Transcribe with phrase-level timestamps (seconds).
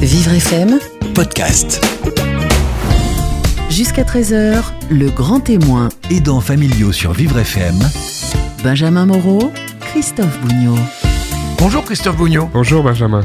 [0.00, 0.78] Vivre FM,
[1.16, 1.84] podcast.
[3.68, 5.88] jusqu'à 13h, le grand témoin.
[6.12, 7.74] Aidants familiaux sur Vivre FM.
[8.62, 9.50] Benjamin Moreau,
[9.80, 10.78] Christophe Bougnot.
[11.58, 12.48] Bonjour Christophe Bougnot.
[12.52, 13.24] Bonjour Benjamin.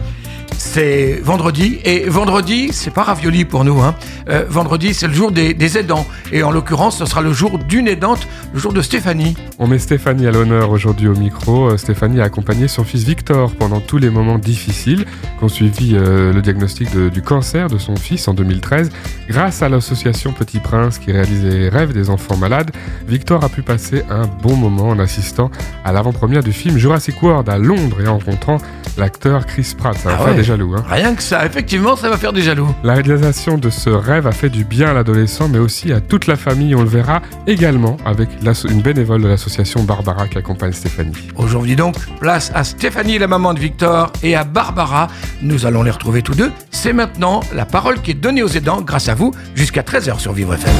[0.67, 3.81] C'est vendredi et vendredi, c'est pas ravioli pour nous.
[3.81, 3.95] Hein.
[4.29, 7.59] Euh, vendredi, c'est le jour des, des aidants et en l'occurrence, ce sera le jour
[7.59, 9.37] d'une aidante, le jour de Stéphanie.
[9.57, 11.69] On met Stéphanie à l'honneur aujourd'hui au micro.
[11.69, 15.05] Euh, Stéphanie a accompagné son fils Victor pendant tous les moments difficiles
[15.39, 18.89] qu'ont suivi euh, le diagnostic de- du cancer de son fils en 2013.
[19.29, 22.71] Grâce à l'association Petit Prince qui réalise les rêves des enfants malades,
[23.07, 25.49] Victor a pu passer un bon moment en assistant
[25.85, 28.57] à l'avant-première du film Jurassic World à Londres et en rencontrant
[28.97, 29.95] l'acteur Chris Pratt.
[29.97, 30.35] Ça va Ah faire.
[30.55, 30.75] Jaloux.
[30.75, 30.83] Hein.
[30.89, 32.67] Rien que ça, effectivement, ça va faire des jaloux.
[32.83, 36.27] La réalisation de ce rêve a fait du bien à l'adolescent, mais aussi à toute
[36.27, 36.75] la famille.
[36.75, 38.29] On le verra également avec
[38.69, 41.13] une bénévole de l'association Barbara qui accompagne Stéphanie.
[41.35, 45.07] Aujourd'hui donc, place à Stéphanie, la maman de Victor, et à Barbara.
[45.41, 46.51] Nous allons les retrouver tous deux.
[46.71, 50.33] C'est maintenant la parole qui est donnée aux aidants grâce à vous jusqu'à 13h sur
[50.33, 50.73] Vivre FM.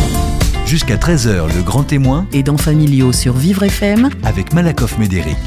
[0.66, 4.10] Jusqu'à 13h, le grand témoin Aidants familiaux sur Vivre FM.
[4.23, 5.38] avec Malakoff Médéric.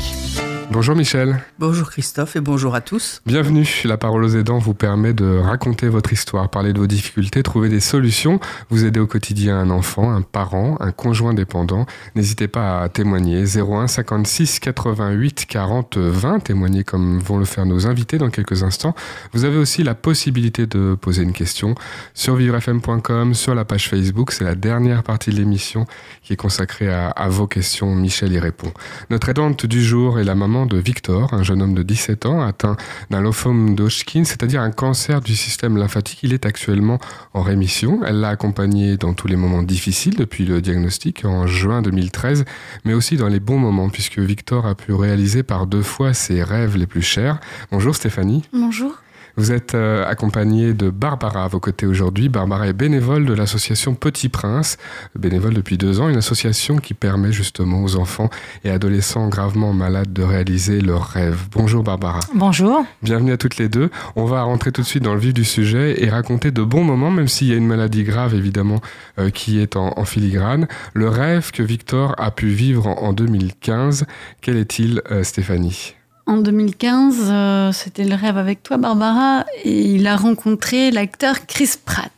[0.70, 3.22] Bonjour Michel, Bonjour Christophe et bonjour à tous.
[3.24, 3.66] bienvenue.
[3.84, 7.70] La parole aux aidants vous permet de raconter votre histoire, parler de vos difficultés, trouver
[7.70, 8.38] des solutions,
[8.68, 11.86] vous aider au quotidien un enfant, un parent, un conjoint dépendant.
[12.14, 17.86] N'hésitez pas à témoigner 01 56 88 40 20, témoigner comme vont le faire nos
[17.86, 18.94] invités dans quelques instants.
[19.32, 21.74] Vous avez aussi la possibilité de poser une question
[22.12, 24.32] sur vivrefm.com, sur la page Facebook.
[24.32, 25.86] C'est la dernière partie de l'émission
[26.22, 27.94] qui est consacrée à, à vos questions.
[27.94, 28.70] Michel y répond.
[29.08, 32.42] Notre aidante du jour est la maman de Victor, un jeune homme de 17 ans
[32.42, 32.76] atteint
[33.10, 36.20] d'un lymphome d'Hodgkin, c'est-à-dire un cancer du système lymphatique.
[36.22, 36.98] Il est actuellement
[37.34, 38.00] en rémission.
[38.04, 42.44] Elle l'a accompagné dans tous les moments difficiles depuis le diagnostic en juin 2013,
[42.84, 46.42] mais aussi dans les bons moments puisque Victor a pu réaliser par deux fois ses
[46.42, 47.38] rêves les plus chers.
[47.70, 48.44] Bonjour Stéphanie.
[48.52, 48.92] Bonjour.
[49.38, 52.28] Vous êtes euh, accompagnée de Barbara à vos côtés aujourd'hui.
[52.28, 54.78] Barbara est bénévole de l'association Petit Prince,
[55.14, 58.30] bénévole depuis deux ans, une association qui permet justement aux enfants
[58.64, 61.46] et adolescents gravement malades de réaliser leurs rêves.
[61.52, 62.18] Bonjour Barbara.
[62.34, 62.84] Bonjour.
[63.00, 63.90] Bienvenue à toutes les deux.
[64.16, 66.82] On va rentrer tout de suite dans le vif du sujet et raconter de bons
[66.82, 68.80] moments, même s'il y a une maladie grave évidemment
[69.20, 70.66] euh, qui est en, en filigrane.
[70.94, 74.04] Le rêve que Victor a pu vivre en, en 2015,
[74.40, 75.94] quel est-il euh, Stéphanie?
[76.28, 81.70] En 2015, euh, c'était le rêve avec toi, Barbara, et il a rencontré l'acteur Chris
[81.82, 82.12] Pratt.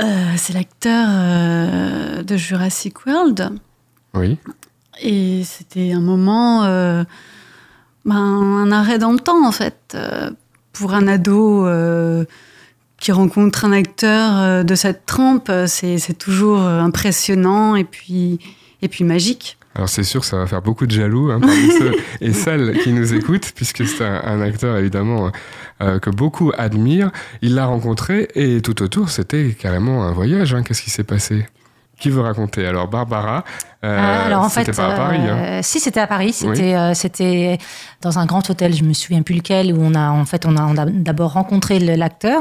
[0.00, 0.04] Euh,
[0.36, 3.52] c'est l'acteur euh, de Jurassic World,
[4.14, 4.36] Oui.
[5.00, 6.62] et c'était un moment,
[8.04, 9.96] ben, un arrêt dans le temps en fait,
[10.72, 11.68] pour un ado
[12.98, 18.40] qui rencontre un acteur de cette trempe, c'est toujours impressionnant et puis,
[18.82, 19.56] et puis magique.
[19.76, 21.92] Alors c'est sûr, ça va faire beaucoup de jaloux hein, parmi ceux
[22.22, 25.30] et celles qui nous écoutent, puisque c'est un, un acteur évidemment
[25.82, 27.10] euh, que beaucoup admirent.
[27.42, 30.54] Il l'a rencontré et tout autour, c'était carrément un voyage.
[30.54, 30.62] hein.
[30.62, 31.46] Qu'est-ce qui s'est passé?
[32.00, 32.66] Qui veut raconter?
[32.66, 33.44] Alors Barbara,
[33.84, 35.18] euh, Ah, Alors en c'était fait, pas à Paris.
[35.20, 35.36] hein.
[35.38, 37.58] euh, si c'était à Paris, c'était euh, c'était
[38.00, 40.56] dans un grand hôtel, je me souviens plus lequel, où on a en fait on
[40.56, 42.40] a, on a d'abord rencontré l'acteur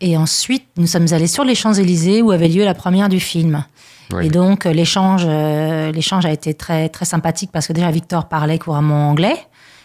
[0.00, 3.20] et ensuite nous sommes allés sur les Champs Élysées où avait lieu la première du
[3.20, 3.64] film.
[4.12, 4.26] Oui.
[4.26, 8.28] Et donc euh, l'échange euh, l'échange a été très très sympathique parce que déjà Victor
[8.28, 9.36] parlait couramment anglais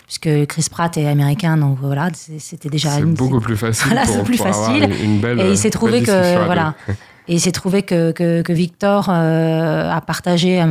[0.08, 4.24] puisque Chris Pratt est américain donc voilà c'était déjà C'est beaucoup plus facile Voilà, c'est
[4.24, 4.84] plus pour avoir facile.
[4.84, 6.74] une, une belle Et il s'est trouvé que voilà.
[7.28, 10.64] Et il s'est trouvé que, que, que Victor euh, a partagé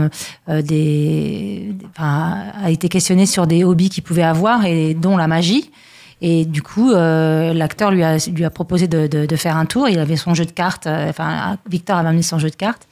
[0.48, 5.26] euh, des, enfin, a été questionné sur des hobbies qu'il pouvait avoir et dont la
[5.26, 5.72] magie.
[6.20, 9.66] Et du coup, euh, l'acteur lui a, lui a proposé de, de, de faire un
[9.66, 9.88] tour.
[9.88, 10.87] Il avait son jeu de cartes.
[10.87, 12.87] Enfin, Victor avait amené son jeu de cartes.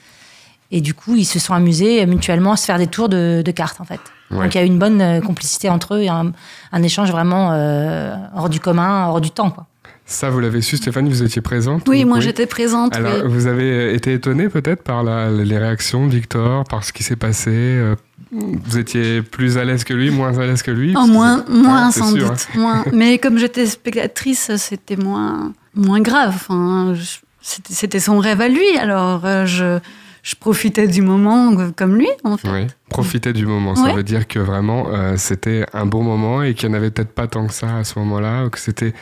[0.75, 3.51] Et du coup, ils se sont amusés mutuellement à se faire des tours de, de
[3.53, 4.01] cartes, en fait.
[4.31, 4.45] Ouais.
[4.45, 6.33] Donc, il y a eu une bonne euh, complicité entre eux et un,
[6.73, 9.67] un échange vraiment euh, hors du commun, hors du temps, quoi.
[10.07, 12.97] Ça, vous l'avez su, Stéphanie, vous étiez présente Oui, ou- moi j'étais présente.
[12.97, 13.21] Alors, oui.
[13.27, 17.17] vous avez été étonné peut-être par la- les réactions de Victor, par ce qui s'est
[17.17, 17.95] passé euh,
[18.33, 20.95] Vous étiez plus à l'aise que lui, moins à l'aise que lui?
[20.99, 22.49] Oh, moins, moins Ah, sans sûr, doute.
[22.57, 22.85] Moins.
[22.93, 26.33] Mais comme j'étais spectatrice, c'était moins, moins grave.
[26.35, 28.77] Enfin, je- c'était c'était son rêve à lui.
[28.81, 29.79] Alors, euh, je,
[30.23, 32.49] je profitais du moment comme lui, en fait.
[32.49, 33.75] Oui, profiter du moment.
[33.75, 33.95] Ça Ouais.
[33.95, 37.13] veut dire que vraiment, euh, c'était un bon moment et qu'il n'y en avait peut-être
[37.13, 38.95] pas tant que ça à ce moment-là, ou que c'était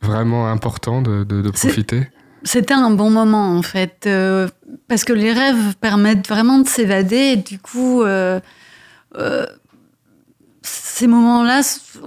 [0.00, 2.08] vraiment important de, de- de C'est- profiter.
[2.44, 4.04] C'était un bon moment, en fait.
[4.06, 4.48] euh,
[4.88, 7.16] parce que les rêves permettent vraiment de s'évader.
[7.16, 8.40] Et du coup, euh,
[10.62, 11.60] ces moments-là,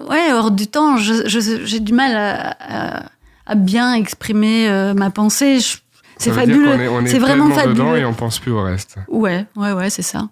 [0.10, 3.04] ouais, hors du temps, j'ai du mal à, à-
[3.46, 5.60] à bien exprimer ma pensée.
[5.60, 5.78] Je-
[6.18, 6.78] C'est fabuleux.
[7.08, 7.98] C'est vraiment tellement dedans fabuleux.
[8.02, 8.96] et on pense plus au reste.
[9.10, 10.30] Ouais, ouais, ouais, c'est ça.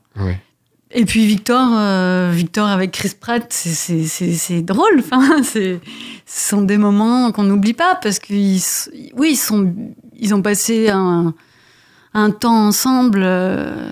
[0.95, 4.99] Et puis Victor, euh, Victor avec Chris Pratt, c'est- drôle.
[4.99, 5.79] Enfin, ce
[6.25, 8.61] sont des moments qu'on n'oublie pas parce qu'ils,
[9.15, 9.73] oui, ils sont,
[10.15, 11.33] ils ont passé un,
[12.13, 13.21] un temps ensemble.
[13.23, 13.89] euh,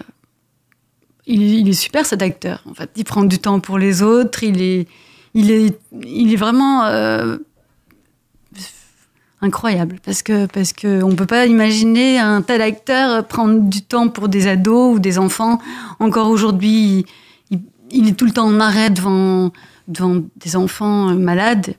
[1.28, 2.64] il, il est super cet acteur.
[2.70, 4.44] En fait, il prend du temps pour les autres.
[4.44, 4.88] Il est,
[5.34, 7.38] il est, il est vraiment euh,
[9.42, 14.08] incroyable parce que parce que on peut pas imaginer un tel acteur prendre du temps
[14.08, 15.60] pour des ados ou des enfants.
[16.00, 17.06] Encore aujourd'hui,
[17.50, 17.60] il,
[17.92, 19.52] il est tout le temps en arrêt devant
[19.88, 21.74] devant des enfants malades.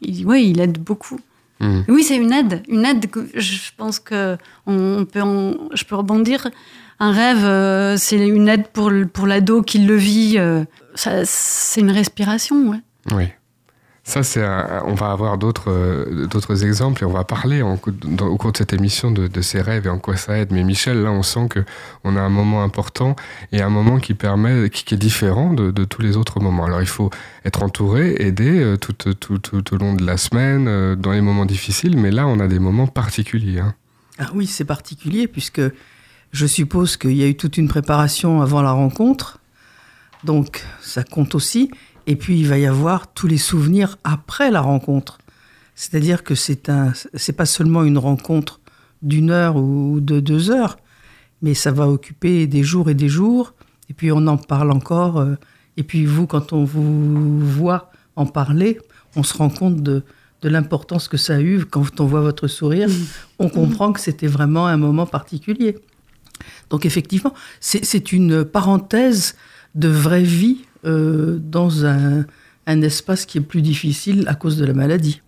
[0.00, 1.18] Il, oui, il aide beaucoup.
[1.60, 1.84] Mhm.
[1.88, 3.10] Oui, c'est une aide, une aide.
[3.10, 4.36] Que je pense que
[4.66, 5.22] on peut,
[5.74, 6.48] je peux rebondir.
[7.00, 10.34] Un rêve, euh, c'est une aide pour pour l'ado qui le vit.
[10.36, 10.64] euh,
[10.94, 12.80] ça, c'est une respiration, ouais.
[13.14, 13.24] Oui.
[14.08, 14.42] Ça, c'est
[14.86, 18.72] on va avoir d'autres euh, d'autres exemples et on va parler au cours de cette
[18.72, 20.50] émission de, de ces rêves et en quoi ça aide.
[20.50, 21.62] Mais Michel, là, on sent que
[22.04, 23.16] on a un moment important
[23.52, 26.64] et un moment qui permet, qui, est différent de, de tous les autres moments.
[26.64, 27.10] Alors, il faut
[27.44, 31.12] être entouré, aider euh, tout, tout, tout, tout au long de la semaine, euh, dans
[31.12, 31.98] les moments difficiles.
[31.98, 33.60] Mais là, on a des moments particuliers.
[33.60, 33.74] hein.
[34.18, 35.60] Ah oui, c'est particulier puisque
[36.32, 39.38] je suppose qu'il y a eu toute une préparation avant la rencontre.
[40.24, 41.70] Donc ça compte aussi.
[42.08, 45.18] Et puis il va y avoir tous les souvenirs après la rencontre.
[45.76, 48.60] C'est-à-dire que c'est un, c'est pas seulement une rencontre
[49.02, 50.78] d'une heure ou de deux heures,
[51.42, 53.54] mais ça va occuper des jours et des jours.
[53.90, 55.18] Et puis on en parle encore.
[55.18, 55.36] euh,
[55.76, 58.80] Et puis vous, quand on vous voit en parler,
[59.14, 60.02] on se rend compte de,
[60.42, 62.88] de l'importance que ça a eu quand on voit votre sourire.
[63.38, 65.76] On comprend que c'était vraiment un moment particulier.
[66.70, 69.36] Donc effectivement, c'est c'est une parenthèse
[69.74, 72.24] de vraie vie euh, dans un,
[72.66, 75.22] un espace qui est plus difficile à cause de la maladie.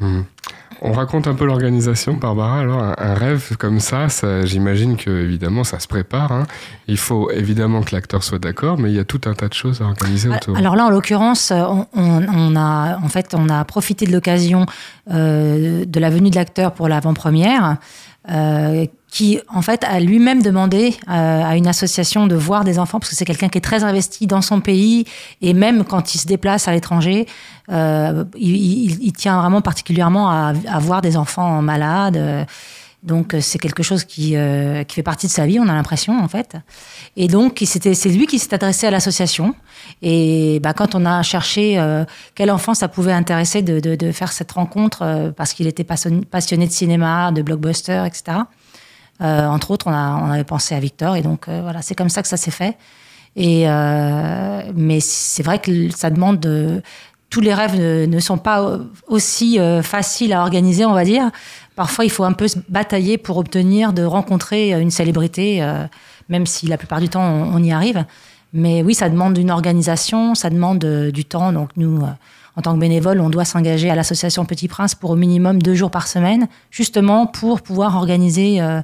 [0.00, 0.24] Mhm.
[0.84, 2.58] On raconte un peu l'organisation, Barbara.
[2.58, 6.32] Alors, un, un rêve comme ça, ça j'imagine que évidemment, ça se prépare.
[6.32, 6.44] hein.
[6.88, 9.52] Il faut évidemment que l'acteur soit d'accord, mais il y a tout un tas de
[9.54, 10.56] choses à organiser autour.
[10.56, 14.66] Alors là, en l'occurrence, on, on- on a en fait on a profité de l'occasion
[15.12, 17.76] euh, de la venue de l'acteur pour l'avant-première,
[18.30, 21.10] euh, qui en fait a lui-même demandé euh,
[21.44, 24.26] à une association de voir des enfants parce que c'est quelqu'un qui est très investi
[24.26, 25.04] dans son pays
[25.40, 27.26] et même quand il se déplace à l'étranger,
[27.70, 32.46] euh, il, il- il tient vraiment particulièrement à, à voir des enfants malades.
[33.02, 35.72] Donc euh, c'est quelque chose qui, euh, qui fait partie de sa vie, on a
[35.72, 36.56] l'impression en fait.
[37.16, 39.54] Et donc c'était c'est lui qui s'est adressé à l'association.
[40.02, 42.04] Et bah, quand on a cherché euh,
[42.36, 45.84] quel enfant ça pouvait intéresser de, de, de faire cette rencontre, euh, parce qu'il était
[45.84, 48.38] passionné, de cinéma, de blockbuster, etc.
[49.20, 51.16] euh, entre autres, on, a, on avait pensé à Victor.
[51.16, 52.76] Et donc euh, voilà, c'est comme ça que ça s'est fait.
[53.34, 53.64] Et
[54.74, 56.82] mais c'est vrai que ça demande de
[57.30, 58.78] tous les rêves ne, ne sont pas
[59.08, 61.30] aussi faciles à organiser, on va dire.
[61.74, 65.86] Parfois, il faut un peu se batailler pour obtenir de rencontrer une célébrité, euh,
[66.28, 68.04] même si la plupart du temps, on, y arrive.
[68.52, 71.52] Mais oui, ça demande une organisation, ça demande euh, du temps.
[71.52, 72.08] Donc nous, euh,
[72.56, 75.74] en tant que bénévole, on doit s'engager à l'association Petit Prince pour au minimum deux
[75.74, 78.82] jours par semaine, justement pour pouvoir organiser euh,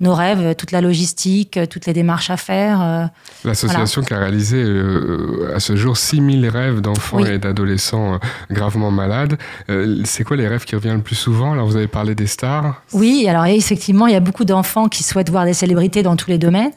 [0.00, 2.80] nos rêves, toute la logistique, toutes les démarches à faire.
[2.80, 3.04] euh,
[3.44, 7.28] L'association qui a réalisé euh, à ce jour 6000 rêves d'enfants Oui.
[7.30, 8.18] et d'adolescents euh,
[8.50, 9.36] gravement malades.
[9.68, 11.52] Euh, c'est quoi les rêves qui reviennent le plus souvent?
[11.52, 12.82] Alors, vous avez parlé des stars.
[12.94, 16.30] Oui, alors effectivement, il y a beaucoup d'enfants qui souhaitent voir des célébrités dans tous
[16.30, 16.72] les domaines.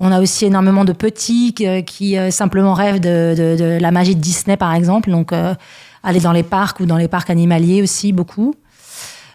[0.00, 4.16] On a aussi énormément de petits qui, qui, simplement rêvent de, de- de la magie
[4.16, 5.10] de Disney, par exemple.
[5.10, 5.54] Donc, euh,
[6.02, 8.54] aller dans les parcs ou dans les parcs animaliers aussi, beaucoup.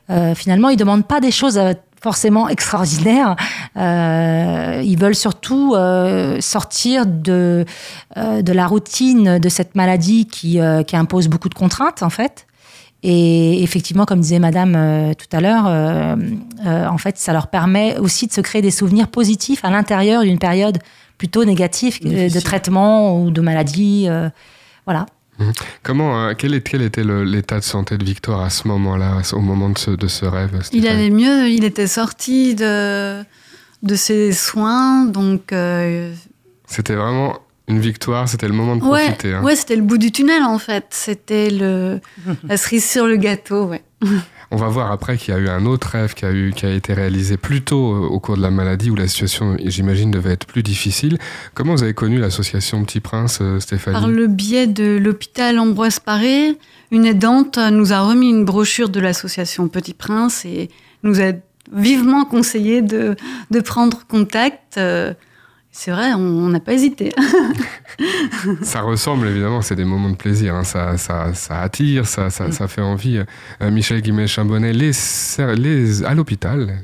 [0.10, 1.60] Euh, finalement, ils demandent pas des choses
[2.02, 3.36] forcément extraordinaires.
[3.78, 7.66] Euh, ils veulent surtout euh, sortir de,
[8.18, 12.46] euh, de la routine de cette maladie qui, qui impose beaucoup de contraintes, en fait.
[13.02, 16.18] Et effectivement, comme disait Madame tout à l'heure,
[16.66, 20.38] en fait, ça leur permet aussi de se créer des souvenirs positifs à l'intérieur d'une
[20.38, 20.80] période
[21.18, 24.10] plutôt négative de traitement ou de maladie.
[24.86, 25.06] voilà.
[25.84, 29.40] Comment, euh, quel, est- quel était l'état de santé de Victor à ce moment-là, au
[29.40, 33.22] moment de ce, de ce rêve Il allait mieux, il était sorti de,
[33.84, 36.14] de ses soins, donc euh,
[36.68, 39.34] C'était vraiment une victoire, c'était le moment de ouais, profiter.
[39.34, 39.44] hein.
[39.44, 40.86] ouais, c'était le bout du tunnel en fait.
[40.90, 42.00] C'était le
[42.48, 43.84] la cerise sur le gâteau, ouais.
[44.52, 47.38] On va voir après qu'il y a eu un autre rêve qui a, été réalisé
[47.38, 50.64] plus tôt euh, au cours de la maladie où la situation, j'imagine, devait être plus
[50.64, 51.20] difficile.
[51.54, 56.00] Comment vous avez connu l'association Petit Prince, euh, Stéphanie Par le biais de l'hôpital Ambroise
[56.00, 56.58] Paré,
[56.92, 60.70] une aidante nous a remis une brochure de l'association Petit Prince et
[61.04, 61.32] nous a
[61.72, 63.16] vivement conseillé de,
[63.52, 64.80] de prendre contact.
[65.72, 67.14] C'est vrai, on n'a pas hésité.
[68.64, 70.64] ça ressemble évidemment, c'est des moments de plaisir, hein.
[70.64, 73.22] ça, ça, ça, attire, ça, ça, ça, fait envie.
[73.62, 74.92] Euh, Michel Guimet-Chambonnet, les,
[75.56, 76.80] les, à l'hôpital,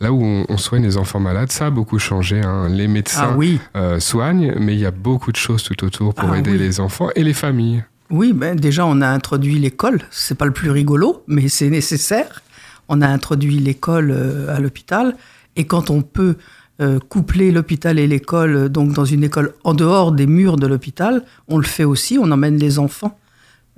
[0.00, 2.40] là où on, soigne les enfants malades, ça a beaucoup changé.
[2.40, 2.68] Hein.
[2.68, 3.60] Les médecins ah oui.
[3.76, 6.80] euh, soignent, mais il y a beaucoup de choses tout autour pour ah aider les
[6.80, 7.84] enfants et les familles.
[8.10, 12.42] Oui, ben déjà on a introduit l'école, c'est pas le plus rigolo, mais c'est nécessaire.
[12.88, 15.16] On a introduit l'école euh, à l'hôpital,
[15.56, 16.36] et quand on peut
[16.80, 20.66] euh, coupler l'hôpital et l'école, euh, donc dans une école en dehors des murs de
[20.66, 21.24] l'hôpital.
[21.46, 23.16] On le fait aussi, on emmène les enfants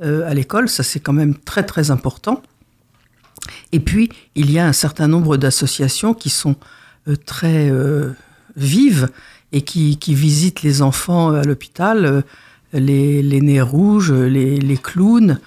[0.02, 2.42] euh, à l'école, ça c'est quand même très très important.
[3.72, 6.56] Et puis, il y a un certain nombre d'associations qui sont
[7.26, 7.70] très
[8.56, 9.10] vives
[9.52, 12.24] et qui, visitent les enfants à l'hôpital,
[12.72, 15.38] les, les, nez rouges, les, les clowns,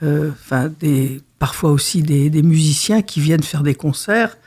[0.00, 4.38] enfin des, parfois aussi des, des, musiciens qui viennent faire des concerts.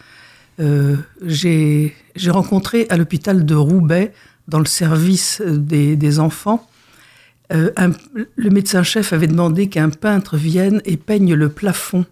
[0.58, 4.14] J'ai j'ai rencontré à l'hôpital de Roubaix,
[4.48, 6.68] dans le service des, enfants,
[7.54, 7.72] euh,
[8.36, 12.06] le médecin-chef avait demandé qu'un peintre vienne et peigne le plafond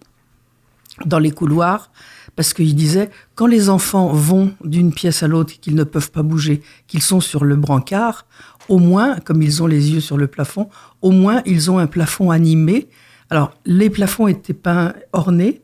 [1.05, 1.91] dans les couloirs,
[2.35, 6.21] parce qu'il disait, quand les enfants vont d'une pièce à l'autre qu'ils ne peuvent pas
[6.21, 8.25] bouger, qu'ils sont sur le brancard,
[8.69, 10.69] au moins, comme ils ont les yeux sur le plafond,
[11.01, 12.87] au moins ils ont un plafond animé.
[13.29, 15.61] Alors, les plafonds étaient peints ornés,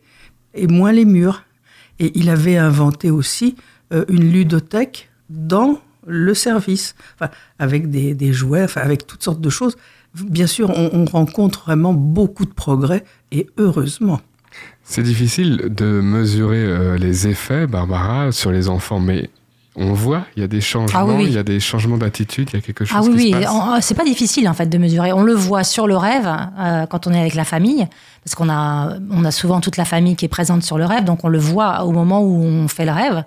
[0.56, 1.44] et moins les murs.
[2.00, 3.56] Et il avait inventé aussi
[3.94, 6.96] euh, une ludothèque dans le service,
[7.60, 9.76] avec des, jouets, avec toutes sortes de choses.
[10.16, 14.22] Bien sûr, on, rencontre vraiment beaucoup de progrès, et heureusement.
[14.84, 19.30] C'est difficile de mesurer euh, les effets, Barbara, sur les enfants, mais
[19.76, 22.56] on voit, il y a des changements, ah il y a des changements d'attitude, il
[22.56, 23.46] y a quelque chose ah, oui, qui oui.
[23.82, 25.14] C'est pas difficile en fait de mesurer.
[25.14, 27.88] On le voit sur le rêve euh, quand on est avec la famille,
[28.30, 31.04] parce qu'on a, on a souvent toute la famille qui est présente sur le rêve,
[31.04, 33.24] donc on le voit au moment où on fait le rêve.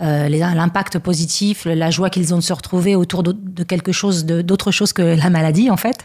[0.00, 4.72] Euh, l'impact positif, la joie qu'ils ont de se retrouver autour de, quelque chose, d'autre
[4.72, 6.04] chose que la maladie en fait.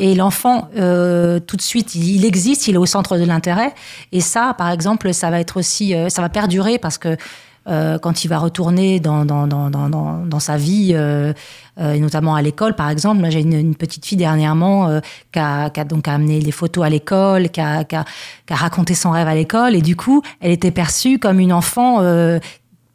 [0.00, 3.72] Et l'enfant, euh, tout de suite, il, existe, il est au centre de l'intérêt.
[4.10, 7.16] Et ça, par exemple, ça va être aussi, euh, ça va perdurer parce que
[7.68, 12.88] quand il va retourner dans, dans, dans, dans sa vie, et notamment à l'école, par
[12.88, 13.22] exemple.
[13.28, 15.00] J'ai une, petite fille dernièrement
[15.32, 18.04] qui, a, qui, a, donc amené les photos à l'école, qui a, qui, a,
[18.46, 21.52] qui a, raconté son rêve à l'école, et du coup, elle était perçue comme une
[21.52, 22.00] enfant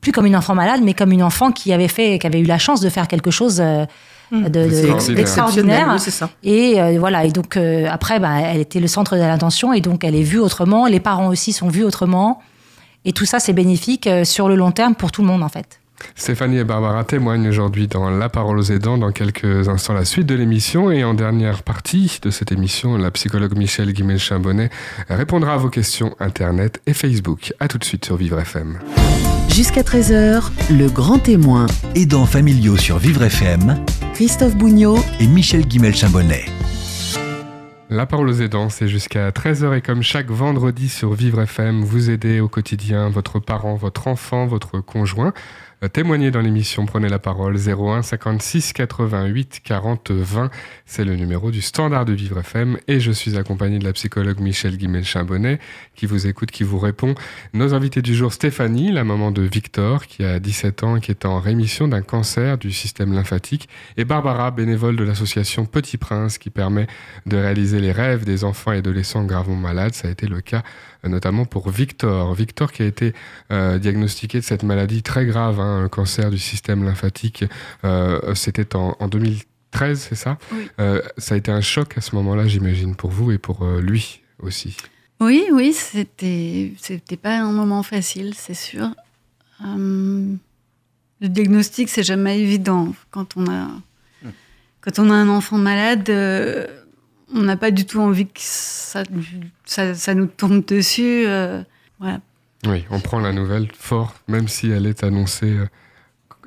[0.03, 2.45] plus comme une enfant malade, mais comme une enfant qui avait fait, qui avait eu
[2.45, 3.85] la chance de faire quelque chose euh,
[4.29, 4.49] mmh.
[4.49, 5.95] de, extraordinaire.
[6.43, 7.25] Et euh, voilà.
[7.25, 10.21] Et donc euh, après, bah, elle était le centre de l'attention et donc elle est
[10.21, 10.85] vue autrement.
[10.85, 12.41] Les parents aussi sont vus autrement.
[13.05, 15.79] Et tout ça, c'est bénéfique sur le long terme pour tout le monde en fait.
[16.15, 18.97] Stéphanie et Barbara témoignent aujourd'hui dans La parole aux aidants.
[18.97, 20.91] Dans quelques instants, la suite de l'émission.
[20.91, 24.69] Et en dernière partie de cette émission, la psychologue Michel Guimel-Chambonnet
[25.09, 27.53] répondra à vos questions Internet et Facebook.
[27.59, 28.79] A tout de suite sur Vivre FM.
[29.49, 31.67] Jusqu'à 13h, le grand témoin.
[31.95, 33.77] Aidants familiaux sur Vivre FM.
[34.13, 36.45] Christophe Bougnot et Michel Guimel-Chambonnet.
[37.93, 42.09] La parole aux aidants, c'est jusqu'à 13h et comme chaque vendredi sur Vivre FM, vous
[42.09, 45.31] aidez au quotidien votre parent, votre enfant, votre conjoint
[45.89, 50.49] témoignez dans l'émission, prenez la parole 01 56 88 40 20.
[50.85, 54.39] C'est le numéro du standard de Vivre FM et je suis accompagné de la psychologue
[54.39, 55.59] Michel Guimel-Chambonnet
[55.95, 57.15] qui vous écoute, qui vous répond.
[57.53, 61.25] Nos invités du jour, Stéphanie, la maman de Victor qui a 17 ans qui est
[61.25, 66.49] en rémission d'un cancer du système lymphatique et Barbara, bénévole de l'association Petit Prince qui
[66.49, 66.87] permet
[67.25, 69.93] de réaliser les rêves des enfants et adolescents gravement malades.
[69.93, 70.63] Ça a été le cas
[71.09, 72.33] notamment pour Victor.
[72.33, 73.13] Victor qui a été
[73.51, 77.45] euh, diagnostiqué de cette maladie très grave, hein, un cancer du système lymphatique.
[77.83, 80.37] Euh, c'était en, 2013, c'est ça?
[80.79, 84.21] Euh, Ça a été un choc à ce moment-là, j'imagine, pour vous et pour lui
[84.39, 84.77] aussi.
[85.19, 88.89] Oui, oui, c'était c'était pas un moment facile, c'est sûr.
[89.63, 90.37] le
[91.21, 93.67] diagnostic, c'est jamais évident quand on a
[94.81, 96.09] quand on a un enfant malade
[97.33, 99.03] on n'a pas du tout envie que ça,
[99.65, 101.25] ça, nous tombe dessus.
[101.25, 101.63] Euh,
[102.67, 105.65] oui, on prend la nouvelle fort, même si elle est annoncée euh,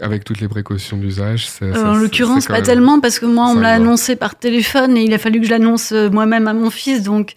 [0.01, 1.49] avec toutes les précautions d'usage.
[1.63, 5.05] Euh, en l'occurrence, pas tellement, parce que moi, on me l'a annoncé par téléphone et
[5.05, 7.03] il a fallu que je l'annonce moi-même à mon fils.
[7.03, 7.35] Donc,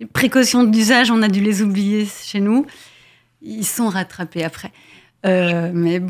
[0.00, 2.66] les précautions d'usage, on a dû les oublier chez nous.
[3.42, 4.72] Ils sont rattrapés après.
[5.24, 6.02] mais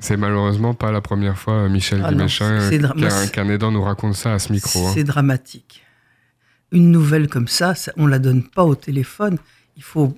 [0.00, 4.32] c'est malheureusement pas la première fois, euh, Michel ah euh, qu'un aidant nous raconte ça
[4.32, 4.86] à ce micro.
[4.86, 4.92] Hein.
[4.94, 5.84] C'est dramatique.
[6.72, 9.36] Une nouvelle comme ça, on la donne pas au téléphone.
[9.76, 10.16] Il faut,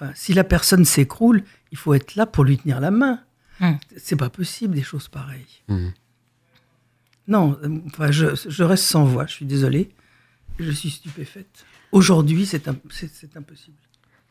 [0.00, 1.42] enfin, si la personne s'écroule,
[1.72, 3.20] il faut être là pour lui tenir la main.
[3.60, 3.78] Hum.
[3.96, 5.62] C'est pas possible des choses pareilles.
[5.68, 5.92] Hum.
[7.28, 9.26] Non, enfin, je, je, reste sans voix.
[9.26, 9.90] Je suis désolée.
[10.58, 11.64] Je suis stupéfaite.
[11.92, 13.76] Aujourd'hui, c'est impossible.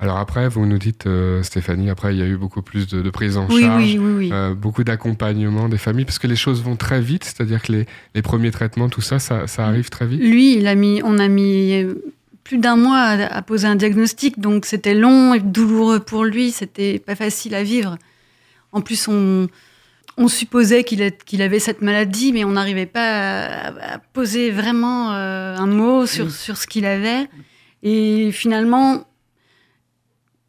[0.01, 3.01] Alors après, vous nous dites, euh, Stéphanie, après, il y a eu beaucoup plus de,
[3.01, 4.29] de prise en Oui, charge, oui, oui, oui.
[4.31, 7.85] euh, beaucoup d'accompagnement des familles, parce que les choses vont très vite, c'est-à-dire que les,
[8.15, 10.21] les premiers traitements, tout ça, ça, ça arrive très vite.
[10.21, 11.85] Lui, il a mis, on a mis
[12.49, 16.49] plus d'un mois à, à poser un diagnostic, donc c'était long et douloureux pour lui,
[16.49, 17.95] c'était pas facile à vivre.
[18.71, 19.47] En plus, on,
[20.17, 24.49] on supposait qu'il ait- qu'il avait cette maladie, mais on n'arrivait pas à, à poser
[24.49, 26.31] vraiment euh, un mot sur, Oui.
[26.31, 27.29] sur ce qu'il avait.
[27.83, 29.05] Et finalement,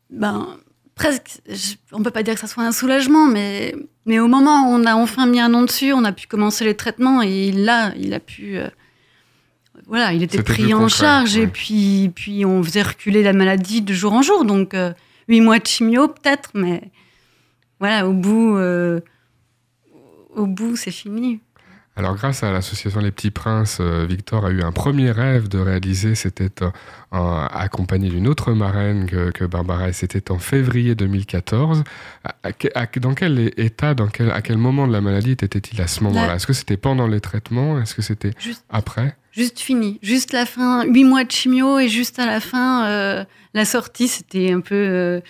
[0.09, 0.57] ben,
[0.95, 3.75] presque, je- on peut pas dire que ça soit un soulagement, mais,
[4.07, 6.65] mais au moment où on a enfin mis un nom dessus, on a pu commencer
[6.65, 8.57] les traitements et là, il a pu.
[8.57, 8.69] euh,
[9.87, 13.83] voilà, il était pris en concret, charge et puis, puis on faisait reculer la maladie
[13.83, 14.45] de jour en jour.
[14.45, 14.93] Donc, euh,
[15.29, 16.91] huit mois de chimio peut-être, mais
[17.79, 19.01] voilà, au bout, euh,
[20.35, 21.41] au bout, c'est fini.
[22.01, 25.59] Alors grâce à l'association Les Petits Princes, euh, Victor a eu un premier rêve de
[25.59, 26.71] réaliser, c'était euh,
[27.13, 31.85] accompagné d'une autre marraine que, que Barbara, et c'était en février 2014.
[32.25, 35.33] À- à que- à- dans quel état, dans quel, à quel moment de la maladie
[35.33, 36.29] était-il à ce moment-là?
[36.29, 37.79] Là- Est-ce que c'était pendant les traitements?
[37.79, 38.33] Est-ce que c'était
[38.71, 39.15] après?
[39.33, 43.25] Juste fini, juste la fin, huit mois de chimio et juste à la fin, euh,
[43.53, 45.21] la sortie, c'était un peu euh,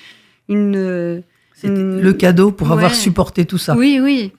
[0.48, 0.76] une.
[0.76, 1.20] euh,
[1.64, 3.76] le cadeau pour avoir supporté tout ça.
[3.76, 4.32] Oui, oui.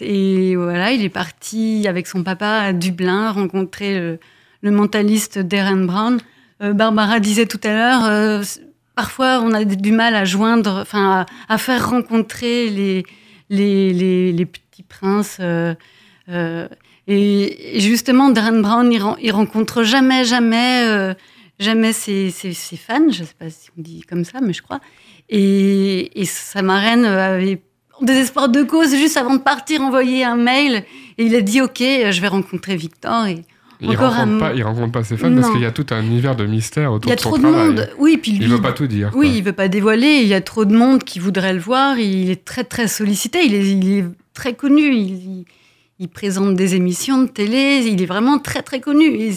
[0.00, 4.18] Et voilà, il est parti avec son papa à Dublin rencontrer
[4.62, 6.18] le, mentaliste Darren Brown.
[6.62, 8.42] Euh, Barbara disait tout à l'heure, euh,
[8.94, 13.04] parfois on a du mal à joindre, enfin à, faire rencontrer les,
[13.48, 15.38] les, les, petits princes.
[15.40, 15.74] euh,
[17.06, 21.14] et, justement, Darren Brown, il, ren- il rencontre jamais, jamais,
[21.58, 23.10] jamais ses, ses- fans.
[23.10, 24.80] Je sais pas si on dit comme ça, mais je crois.
[25.30, 27.62] Et, sa marraine avait
[28.02, 30.84] désespoir de cause, juste avant de partir, envoyé un mail
[31.18, 33.26] et il a dit Ok, je vais rencontrer Victor.
[33.26, 33.44] Et
[33.80, 36.02] il rencontre, un- pas, il rencontre pas ses fans parce qu'il y a tout un
[36.02, 37.90] univers de mystère autour il y a de son trop de monde.
[37.98, 39.10] Oui, puis lui, Il veut pas tout dire.
[39.14, 39.36] oui, quoi.
[39.36, 40.18] il veut pas dévoiler.
[40.22, 41.96] Il y a trop de monde qui voudrait le voir.
[41.98, 43.44] Il est très très sollicité.
[43.44, 44.92] Il est, il est très connu.
[46.00, 47.82] Il, présente des émissions de télé.
[47.86, 49.30] Il est vraiment très très connu.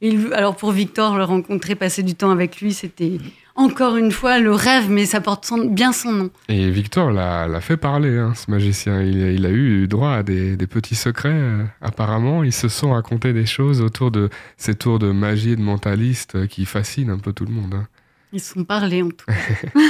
[0.00, 3.18] Il- alors pour Victor, le rencontrer, passer du temps avec lui, c'était
[3.58, 6.30] encore une fois le rêve, mais ça porte son- bien son nom.
[6.48, 9.02] Et Victor l'a fait parler, hein, ce magicien.
[9.02, 11.28] Il, il a eu droit à des, des petits secrets.
[11.32, 15.56] euh, apparemment, ils se sont racontés des choses autour de ces tours de magie et
[15.56, 17.74] de mentaliste euh, qui fascinent un peu tout le monde.
[17.74, 17.86] hein.
[18.32, 19.34] Ils se sont parlé en tout cas.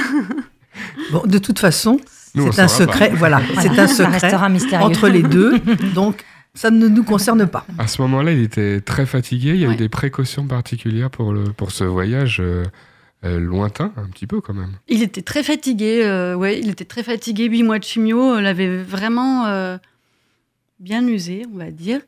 [1.11, 1.99] Bon, de toute façon,
[2.35, 2.67] c'est un pas.
[2.67, 3.11] secret.
[3.15, 4.33] Voilà, c'est un secret
[4.77, 5.59] entre les deux.
[5.95, 7.65] Donc, ça ne nous concerne pas.
[7.77, 9.49] À ce moment-là, il était très fatigué.
[9.51, 12.41] Il y a eu des précautions particulières pour, le, pour ce voyage
[13.25, 14.73] euh, lointain, un petit peu quand même.
[14.87, 17.45] Il était très fatigué, euh, ouais, il était très fatigué.
[17.45, 19.77] Huit mois de chimio euh, l'avait vraiment euh,
[20.79, 22.01] bien usé, on va dire.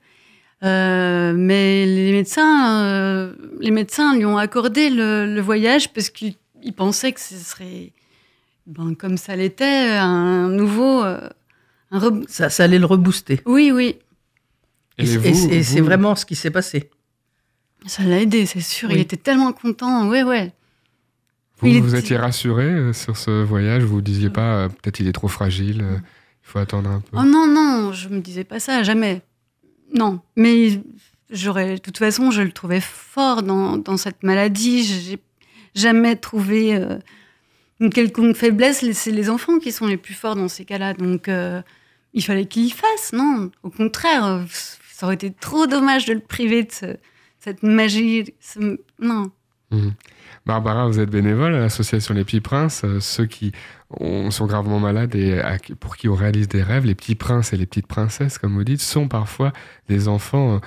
[0.63, 6.35] Euh, mais les médecins, euh, les médecins lui ont accordé le, le voyage parce qu'ils
[6.63, 7.91] ils pensaient que ce serait,
[8.67, 11.03] ben, comme ça l'était, un nouveau.
[11.03, 11.27] euh,
[11.89, 13.41] un re- Ça, ça allait le rebooster.
[13.45, 13.97] Oui, oui,
[14.99, 16.89] Et, Et et- vous- et c'est vous- vraiment ce qui s'est passé.
[17.87, 18.89] ça l'a aidé, c'est sûr.
[18.89, 18.95] Oui.
[18.95, 20.53] Il était tellement content, ouais, ouais.
[21.61, 23.83] Vous, Il vous étiez rassuré euh, sur ce voyage?
[23.83, 26.99] Vous vous disiez pas, euh, peut-être il est trop fragile, euh, il faut attendre un
[27.01, 27.17] peu?
[27.17, 29.21] Oh non, non, je me disais pas ça, jamais.
[29.93, 30.81] Non, mais
[31.29, 34.83] j'aurais, de toute façon, je le trouvais fort dans, dans cette maladie.
[34.83, 35.19] J'ai
[35.75, 36.97] jamais trouvé euh,
[37.79, 38.81] une quelconque faiblesse.
[38.81, 40.93] Les- C'est les enfants qui sont les plus forts dans ces cas-là.
[40.93, 41.61] Donc, euh,
[42.13, 43.51] il fallait qu'il y fasse, non?
[43.63, 46.97] Au contraire, ça aurait été trop dommage de le priver de ce-
[47.39, 48.33] cette magie.
[48.39, 49.29] ce- non.
[49.71, 49.93] Mhm.
[50.45, 53.51] Barbara, vous êtes bénévole à l'association Les Petits Princes, euh, ceux qui
[53.99, 56.85] ont- sont gravement malades et à- pour qui on réalise des rêves.
[56.85, 59.53] Les petits princes et les petites princesses, comme vous dites, sont parfois
[59.87, 60.59] des enfants euh,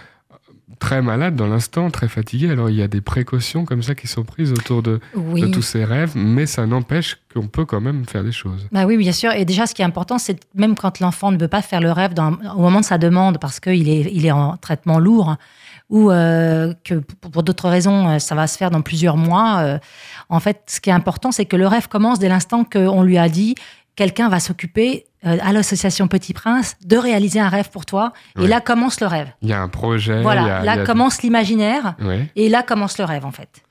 [0.78, 2.50] très malades dans l'instant, très fatigués.
[2.50, 5.40] Alors il y a des précautions comme ça qui sont prises autour de, Oui.
[5.42, 8.68] de tous ces rêves, mais ça n'empêche qu'on peut quand même faire des choses.
[8.72, 9.32] Bah oui, bien sûr.
[9.32, 11.90] Et déjà, ce qui est important, c'est même quand l'enfant ne veut pas faire le
[11.92, 15.36] rêve dans- au moment de sa demande, parce qu'il est, il est en traitement lourd,
[15.90, 19.58] ou euh, que pour, d'autres raisons, euh, ça va se faire dans plusieurs mois.
[19.58, 19.78] euh,
[20.28, 23.18] en fait, ce qui est important, c'est que le rêve commence dès l'instant qu'on lui
[23.18, 23.54] a dit
[23.96, 28.12] quelqu'un va s'occuper euh, à l'association Petit Prince de réaliser un rêve pour toi.
[28.36, 28.44] Ouais.
[28.44, 29.28] Et là commence le rêve.
[29.42, 30.20] Il y a un projet.
[30.22, 32.28] Voilà, a- là commence l'imaginaire, Ouais.
[32.34, 33.62] et là commence le rêve, en fait.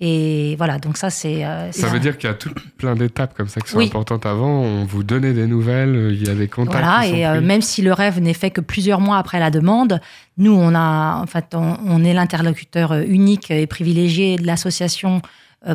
[0.00, 1.44] Et voilà, donc ça, c'est.
[1.44, 3.86] euh, Ça veut dire qu'il y a tout plein d'étapes comme ça qui sont Oui.
[3.86, 4.48] importantes avant.
[4.60, 6.72] On vous donnait des nouvelles, euh, il y a des contacts.
[6.84, 7.44] Voilà, qui et euh, pris.
[7.44, 10.00] même si le rêve n'est fait que plusieurs mois après la demande,
[10.36, 15.22] nous, on, a, en fait, on, on est l'interlocuteur unique et privilégié de l'association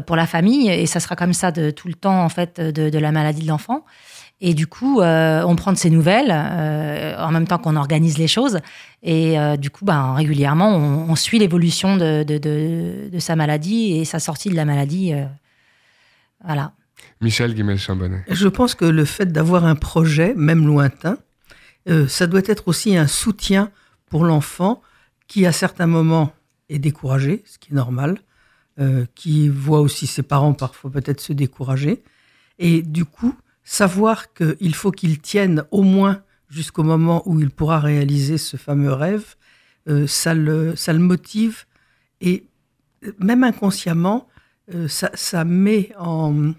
[0.05, 2.91] pour la famille, et ça sera comme ça de tout le temps, en fait, de,
[2.91, 3.85] de la maladie de l'enfant.
[4.41, 8.17] Et du coup, euh, on prend de ses nouvelles euh, en même temps qu'on organise
[8.17, 8.59] les choses.
[9.03, 13.35] Et euh, du coup, ben, régulièrement, on, on suit l'évolution de, de, de, de sa
[13.35, 15.13] maladie et sa sortie de la maladie.
[15.13, 15.25] euh,
[16.43, 16.71] Voilà.
[17.21, 18.23] Michel Guimel-Chambonnet.
[18.29, 21.17] Je pense que le fait d'avoir un projet, même lointain,
[21.89, 23.71] euh, ça doit être aussi un soutien
[24.09, 24.81] pour l'enfant
[25.27, 26.31] qui, à certains moments,
[26.69, 28.19] est découragé, ce qui est normal,
[28.79, 32.03] euh, qui voit aussi ses parents parfois peut-être se décourager.
[32.57, 33.33] Et du coup,
[33.73, 38.91] savoir qu'il faut qu'il tienne au moins jusqu'au moment où il pourra réaliser ce fameux
[38.91, 39.35] rêve,
[39.87, 41.65] euh, ça, le, ça le motive
[42.19, 42.45] et
[43.19, 44.27] même inconsciemment,
[44.73, 46.53] euh, ça, ça met en,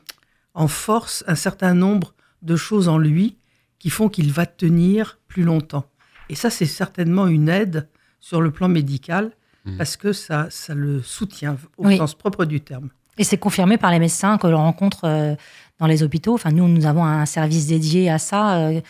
[0.55, 3.39] en force un certain nombre de choses en lui
[3.81, 5.87] qui font qu'il va tenir plus longtemps.
[6.29, 7.89] Et ça, c'est certainement une aide
[8.21, 9.33] sur le plan médical
[9.67, 9.77] Mhm.
[9.77, 11.99] parce que ça, ça le soutient au Oui.
[11.99, 12.89] sens propre du terme.
[13.19, 15.35] Et c'est confirmé par les médecins que l'on rencontre euh,
[15.81, 16.35] dans les hôpitaux.
[16.35, 18.57] Enfin, nous, nous avons un service dédié à ça.
[18.59, 18.81] euh,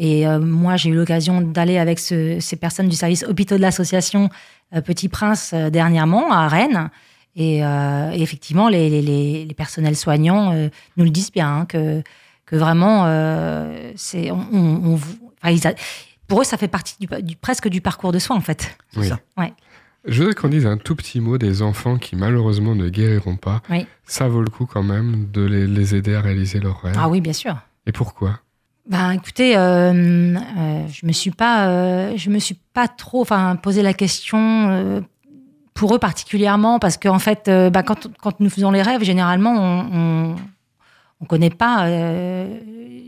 [0.00, 3.62] et euh, moi, j'ai eu l'occasion d'aller avec ce- ces personnes du service hôpitaux de
[3.62, 4.30] l'association
[4.74, 6.88] euh, Petit Prince euh, dernièrement à Rennes.
[7.36, 11.48] Et, euh, et effectivement, les, les- les- les personnels soignants euh, nous le disent bien,
[11.58, 12.02] hein, que,
[12.46, 15.74] que vraiment, euh, c'est, on, on- on- enfin, ils a-
[16.26, 18.76] pour eux, ça fait partie du, du- presque du parcours de soins, en fait.
[19.02, 19.08] Oui.
[19.08, 19.18] ça.
[20.04, 23.62] Je voudrais qu'on dise un tout petit mot des enfants qui malheureusement ne guériront pas.
[23.68, 23.86] Oui.
[24.04, 26.96] Ça vaut le coup quand même de les, les aider à réaliser leurs rêves.
[26.98, 27.56] Ah oui, bien sûr.
[27.86, 28.40] Et pourquoi?
[28.88, 33.56] Ben, écoutez, euh, euh, je me suis pas, euh, je me suis pas trop, enfin,
[33.56, 35.04] posé la question
[35.74, 40.32] pour eux particulièrement parce qu'en fait, ben, quand, quand nous faisons les rêves, généralement, on,
[40.32, 40.36] on,
[41.20, 41.86] on connaît pas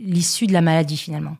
[0.05, 1.39] l'issue de la maladie finalement.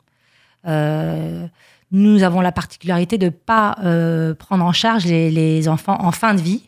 [1.93, 6.35] Nous avons la particularité de pas euh, prendre en charge les, les enfants en fin
[6.35, 6.63] de vie.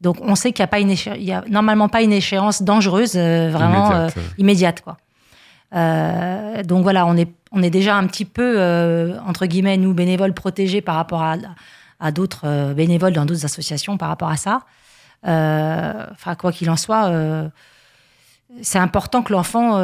[0.00, 2.12] Donc, on sait qu'il n'y a pas une éché- il y a normalement pas une
[2.12, 4.16] échéance dangereuse, euh, vraiment Immédiate.
[4.16, 4.96] euh, immédiate, quoi.
[5.74, 9.92] Euh, donc voilà, on est, on est déjà un petit peu, euh, entre guillemets, nous,
[9.94, 11.34] bénévoles protégés par rapport à,
[12.00, 14.60] à d'autres euh, bénévoles dans d'autres associations par rapport à ça.
[15.24, 17.10] Enfin, quoi qu'il en soit,
[18.62, 19.76] c'est important que l'enfant,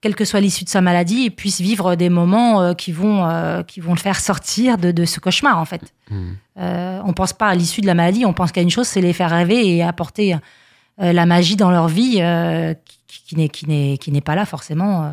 [0.00, 3.62] quelle que soit l'issue de sa maladie, puisse vivre des moments euh, qui, vont, euh,
[3.62, 5.82] qui vont le faire sortir de, de ce cauchemar, en fait.
[6.10, 6.32] Hmm.
[6.58, 9.00] Euh, on pense pas à l'issue de la maladie, on pense qu'à une chose, c'est
[9.00, 12.74] les faire rêver et apporter euh, la magie dans leur vie euh,
[13.06, 15.10] qui, qui n'est qui n'est qui n'est pas là forcément euh,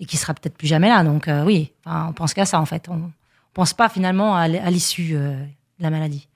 [0.00, 1.04] et qui sera peut-être plus jamais là.
[1.04, 2.88] Donc euh, oui, enfin, on pense qu'à ça en fait.
[2.88, 3.10] On, on
[3.54, 6.26] pense pas finalement à l'issue euh, de la maladie.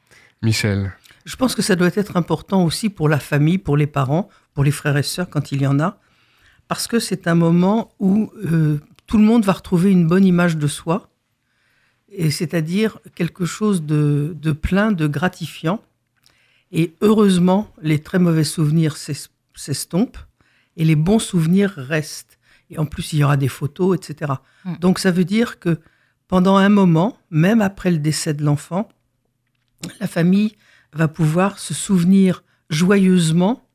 [0.42, 0.92] Michel,
[1.24, 4.64] Je pense que ça doit être important aussi pour la famille, pour les parents, pour
[4.64, 5.98] les frères et sœurs quand il y en a,
[6.68, 10.56] parce que c'est un moment où euh, tout le monde va retrouver une bonne image
[10.56, 11.10] de soi,
[12.08, 15.82] et c'est-à-dire quelque chose de, de plein, de gratifiant.
[16.72, 20.18] Et heureusement, les très mauvais souvenirs s'es- s'estompent
[20.76, 22.38] et les bons souvenirs restent.
[22.70, 24.32] Et en plus, il y aura des photos, etc.
[24.64, 24.76] Mm.
[24.78, 25.78] Donc ça veut dire que
[26.26, 28.88] pendant un moment, même après le décès de l'enfant,
[30.00, 30.56] la famille
[30.92, 33.68] va pouvoir se souvenir joyeusement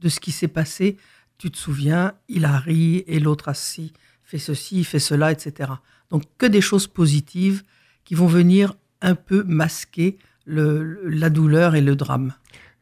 [0.00, 0.96] de ce qui s'est passé.
[1.42, 5.72] Tu te souviens, il a ri et l'autre a si, fait ceci, fait cela, etc.
[6.08, 7.64] Donc que des choses positives
[8.04, 12.32] qui vont venir un peu masquer le- le- la douleur et le drame.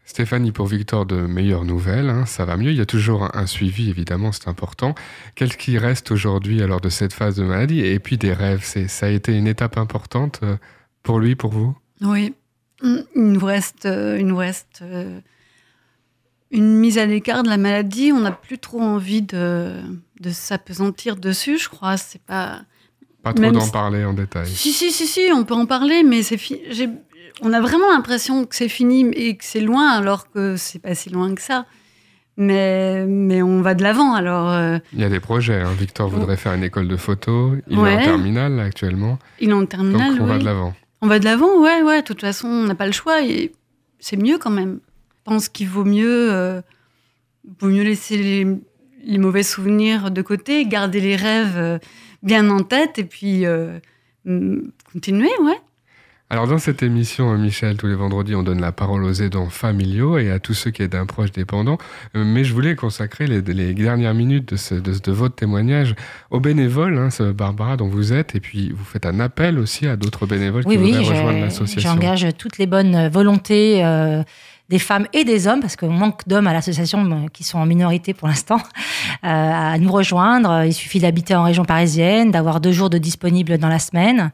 [0.04, 2.70] Stéphanie, pour Victor, de meilleures nouvelles, hein, ça va mieux.
[2.70, 4.94] Il y a toujours un, un suivi, évidemment, c'est important.
[5.36, 7.80] Qu'est-ce qui reste aujourd'hui alors de cette phase de maladie?
[7.80, 10.58] Et puis des rêves, c'est, ça a été une étape importante euh,
[11.02, 11.74] pour lui, pour vous?
[12.02, 12.34] Oui,
[12.82, 15.20] Mm, il nous reste, euh, il nous reste euh,
[16.50, 18.12] une mise à l'écart de la maladie.
[18.12, 19.74] On n'a plus trop envie de,
[20.20, 21.96] de s'apesantir dessus, je crois.
[21.96, 22.60] C'est pas.
[23.22, 24.46] Pas trop d'en si- parler en détail.
[24.48, 26.88] Si, si, si, si, on peut en parler, mais c'est fi- j'ai-
[27.42, 30.94] on a vraiment l'impression que c'est fini et que c'est loin, alors que c'est pas
[30.94, 31.66] si loin que ça.
[32.36, 34.48] Mais, mais on va de l'avant, alors.
[34.50, 35.60] euh, Il y a des projets.
[35.60, 35.72] hein.
[35.78, 37.54] Victor voudrait faire une école de photo.
[37.68, 39.18] Il est en terminale là, actuellement.
[39.40, 40.74] il est en Donc terminale, on va de l'avant.
[41.02, 42.00] On va de l'avant, ouais, ouais.
[42.00, 43.52] De toute façon, on n'a pas le choix et
[43.98, 44.80] c'est mieux quand même.
[45.30, 46.60] Pense qu'il vaut mieux, euh,
[47.62, 48.46] mieux laisser les,
[49.04, 51.78] les mauvais souvenirs de côté, garder les rêves euh,
[52.24, 53.78] bien en tête et puis euh,
[54.92, 55.60] continuer, ouais.
[56.32, 59.48] Alors dans cette émission, euh, Michel, tous les vendredis, on donne la parole aux aidants
[59.50, 61.76] familiaux et à tous ceux qui aident un proche dépendant.
[62.16, 65.96] Euh, Mais je voulais consacrer les, les dernières minutes de, ce- de- de votre témoignage
[66.30, 69.88] aux bénévoles, hein, ce Barbara dont vous êtes, et puis vous faites un appel aussi
[69.88, 71.90] à d'autres bénévoles Oui, qui oui, voudraient rejoindre l'association.
[71.90, 74.22] j'engage toutes les bonnes volontés euh,
[74.68, 78.14] des femmes et des hommes, parce qu'on manque d'hommes à l'association qui sont en minorité
[78.14, 78.58] pour l'instant,
[79.24, 80.62] euh, à nous rejoindre.
[80.64, 84.30] Il suffit d'habiter en région parisienne, d'avoir deux jours de disponibles dans la semaine.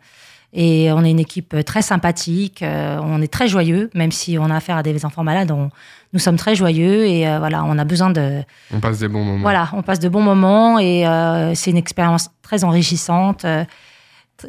[0.52, 4.48] Et on est une équipe très sympathique, euh, on est très joyeux, même si on
[4.50, 5.70] a affaire à des enfants malades, on-
[6.12, 9.24] nous sommes très joyeux et euh, voilà, on a besoin de, On passe des bons
[9.24, 9.42] moments.
[9.42, 13.44] voilà, on passe de bons moments et euh, c'est une expérience très enrichissante.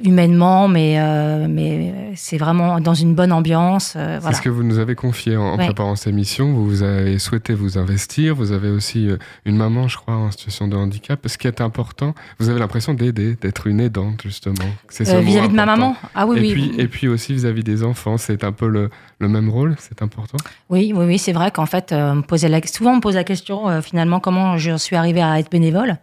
[0.04, 3.94] Humainement, mais, euh, mais c'est vraiment dans une bonne ambiance.
[3.96, 4.36] euh, C'est voilà.
[4.38, 5.66] ce que vous nous avez confié en, en Ouais.
[5.66, 6.52] préparant cette émission.
[6.52, 8.36] Vous, vous avez souhaité vous investir.
[8.36, 11.20] Vous avez aussi euh, une maman, je crois, en situation de handicap.
[11.26, 14.66] Ce qui est important, vous avez l'impression d'aider, d'être une aidante, justement.
[14.90, 16.52] C'est ce Euh, Vis-à-vis de ma maman Ah oui, et, oui.
[16.52, 20.02] puis, et puis aussi vis-à-vis des enfants, c'est un peu le, le même rôle, c'est
[20.02, 20.38] important?
[20.70, 22.60] Oui, oui, oui, c'est vrai qu'en fait, on me posait la...
[22.68, 25.98] souvent on me pose la question finalement comment je suis arrivée à être bénévole.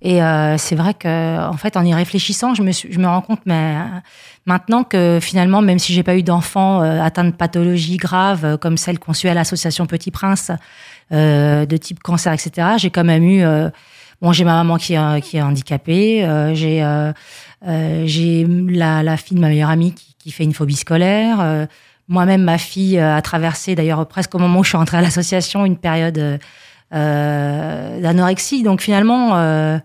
[0.00, 3.06] Et euh, c'est vrai que, en fait, en y réfléchissant, je me, suis- je me
[3.08, 3.98] rends compte mais, euh,
[4.46, 8.56] maintenant que finalement, même si j'ai pas eu d'enfants euh, atteints de pathologies graves euh,
[8.56, 10.52] comme celles qu'on suit à l'association Petit Prince,
[11.12, 13.42] euh, de type cancer, etc., j'ai quand même eu.
[14.22, 16.84] bon, j'ai ma maman qui est, qui est handicapée, j'ai
[18.06, 21.66] j'ai la, la fille de ma meilleure amie qui, qui fait une phobie scolaire.
[22.08, 25.64] moi-même, ma fille a traversé, d'ailleurs, presque au moment où je suis entrée à l'association,
[25.66, 26.38] une période
[26.90, 28.62] d'anorexie.
[28.62, 29.78] Donc finalement, euh,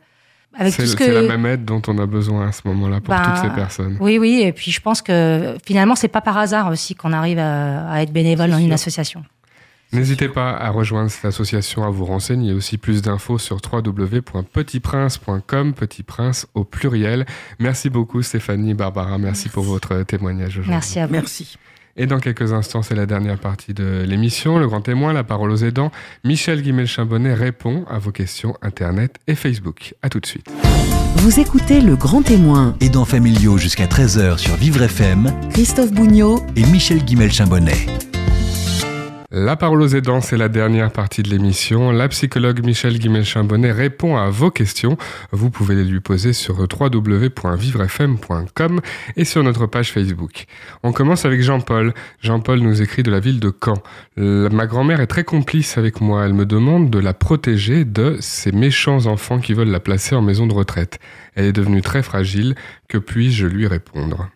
[0.57, 1.05] avec tout ce que...
[1.05, 3.55] c'est la même aide dont on a besoin à ce moment-là pour Ben, toutes ces
[3.55, 3.97] personnes.
[3.99, 4.41] Oui, oui.
[4.43, 8.01] Et puis je pense que finalement, c'est pas par hasard aussi qu'on arrive à, à
[8.01, 9.23] être bénévole dans une association.
[9.93, 12.47] N'hésitez pas à rejoindre cette association, à vous renseigner.
[12.47, 17.27] Il y a aussi plus d'infos sur www.petitprince.com, Petit Prince au pluriel.
[17.59, 20.71] Merci beaucoup Stéphanie, Barbara, merci, pour votre témoignage aujourd'hui.
[20.71, 21.13] Merci à vous.
[21.13, 21.59] Merci.
[21.95, 24.57] Et dans quelques instants, c'est la dernière partie de l'émission.
[24.57, 25.91] Le grand témoin, la parole aux aidants.
[26.23, 29.93] Michel Guimel-Chambonnet répond à vos questions Internet et Facebook.
[30.01, 30.47] À tout de suite.
[31.17, 36.65] Vous écoutez Le Grand Témoin, Aidants familiaux jusqu'à 13h sur Vivre FM Christophe Bougnot, et
[36.65, 38.12] Michel Guimel-Chambonnet.
[39.35, 41.89] La parole aux aidants, c'est la dernière partie de l'émission.
[41.89, 44.95] La psychologue Michel Guimel-Chambonnet répond à vos questions.
[45.31, 48.79] Vous pouvez les lui poser sur www.vivrefm.com
[49.15, 50.45] et sur notre page Facebook.
[50.83, 51.95] On commence avec Jean-Paul.
[52.21, 53.81] Jean-Paul nous écrit de la ville de Caen.
[54.17, 56.27] Ma grand-mère est très complice avec moi.
[56.27, 60.21] Elle me demande de la protéger de ces méchants enfants qui veulent la placer en
[60.21, 60.99] maison de retraite.
[61.33, 62.53] Elle est devenue très fragile.
[62.87, 64.29] Que puis-je lui répondre?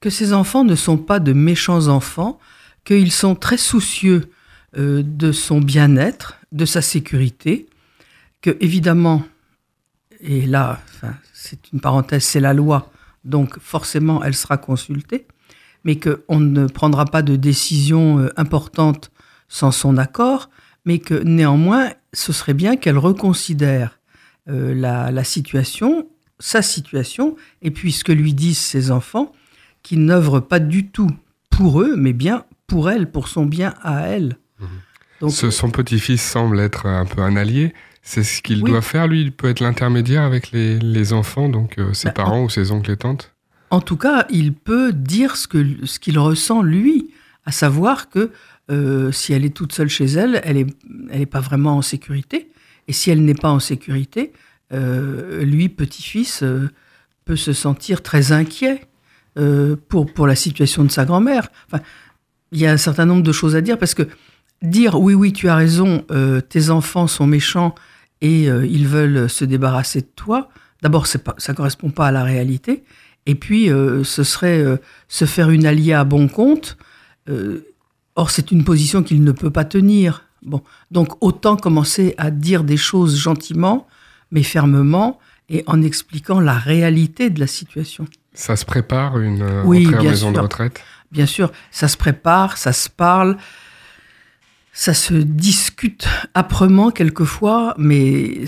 [0.00, 2.40] Que ces enfants ne sont pas de méchants enfants,
[2.84, 4.28] qu'ils sont très soucieux
[4.76, 7.68] euh, de son bien-être, de sa sécurité,
[8.40, 9.24] que évidemment,
[10.20, 10.80] et là,
[11.32, 12.90] c'est une parenthèse, c'est la loi,
[13.24, 15.26] donc forcément elle sera consultée,
[15.84, 19.10] mais qu'on ne prendra pas de décision euh, importante
[19.48, 20.50] sans son accord,
[20.84, 23.98] mais que néanmoins, ce serait bien qu'elle reconsidère
[24.48, 29.32] euh, la, la situation, sa situation, et puis ce que lui disent ses enfants,
[29.82, 31.10] qui n'œuvrent pas du tout
[31.50, 34.36] pour eux, mais bien pour elle, pour son bien à elle.
[35.20, 37.74] Donc, Ce- son petit-fils semble être un peu un allié.
[38.02, 38.70] C'est ce qu'il Oui.
[38.70, 39.20] doit faire, lui.
[39.20, 42.72] Il peut être l'intermédiaire avec les, les enfants, donc euh, ses Bah, parents ou ses
[42.72, 43.34] oncles et tantes.
[43.70, 47.10] En tout cas, il peut dire ce que ce qu'il ressent lui,
[47.44, 48.30] à savoir que
[48.70, 50.66] euh, si elle est toute seule chez elle, elle est
[51.10, 52.48] elle est pas vraiment en sécurité.
[52.88, 54.32] Et si elle n'est pas en sécurité,
[54.72, 56.42] euh, lui, petit-fils,
[57.26, 58.86] peut se sentir très inquiet
[59.88, 61.48] pour pour la situation de sa grand-mère.
[61.70, 61.82] Enfin,
[62.52, 64.08] il y a un certain nombre de choses à dire parce que
[64.62, 67.74] dire oui, oui, tu as raison, euh, tes enfants sont méchants
[68.20, 70.48] et euh, ils veulent se débarrasser de toi.
[70.82, 72.84] D'abord, c'est pas, ça correspond pas à la réalité.
[73.26, 74.76] Et puis, euh, ce serait euh,
[75.08, 76.78] se faire une alliée à bon compte.
[77.28, 77.66] Euh,
[78.16, 80.24] or, c'est une position qu'il ne peut pas tenir.
[80.42, 83.86] Bon, donc autant commencer à dire des choses gentiment,
[84.30, 85.18] mais fermement,
[85.50, 88.06] et en expliquant la réalité de la situation.
[88.32, 90.80] Ça se prépare une euh, Oui, entrée en de retraite?
[91.12, 93.36] Bien sûr, ça se prépare, ça se parle,
[94.72, 98.44] ça se discute âprement quelquefois, mais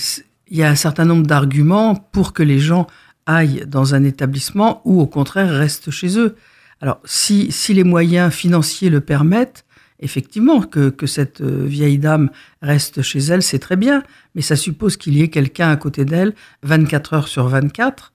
[0.49, 2.87] il y a un certain nombre d'arguments pour que les gens
[3.27, 6.37] aillent dans un établissement ou au contraire restent chez eux.
[6.81, 9.65] Alors, si, si les moyens financiers le permettent,
[10.01, 12.31] effectivement, que, que cette euh, vieille dame
[12.61, 14.03] reste chez elle, c'est très bien,
[14.35, 18.13] mais ça suppose qu'il y ait quelqu'un à côté d'elle 24 heures sur 24,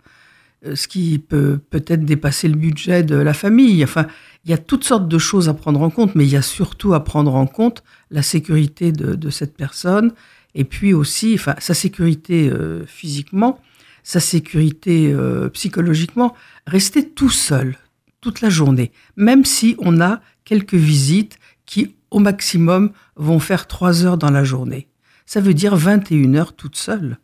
[0.65, 3.83] euh, ce qui peut peut-être dépasser le budget de la famille.
[3.83, 4.05] Enfin,
[4.47, 6.41] il y a toutes sortes de choses à prendre en compte, mais il y a
[6.41, 10.13] surtout à prendre en compte la sécurité de, cette personne,
[10.55, 13.59] et puis aussi enfin, sa sécurité euh, physiquement,
[14.03, 16.33] sa sécurité euh, psychologiquement.
[16.65, 17.75] Rester tout seul
[18.21, 24.05] toute la journée, même si on a quelques visites qui, au maximum, vont faire trois
[24.05, 24.87] heures dans la journée.
[25.25, 27.17] Ça veut dire 21 heures toute seule.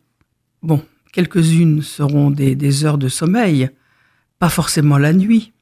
[0.62, 3.70] Bon, quelques-unes seront des heures de sommeil,
[4.38, 5.53] pas forcément la nuit.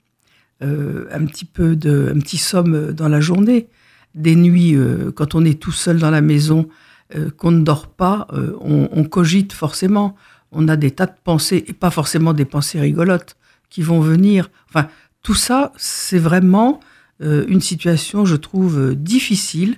[0.62, 3.68] Euh, un petit peu de, un petit somme dans la journée.
[4.14, 6.68] Des nuits, euh, quand on est tout seul dans la maison,
[7.16, 8.28] euh, qu'on ne dort pas,
[8.60, 10.14] on, cogite forcément.
[10.52, 13.36] On a des tas de pensées, et pas forcément des pensées rigolotes,
[13.70, 14.50] qui vont venir.
[14.68, 14.88] Enfin,
[15.22, 16.80] tout ça, c'est vraiment
[17.20, 19.76] une situation, je trouve, difficile.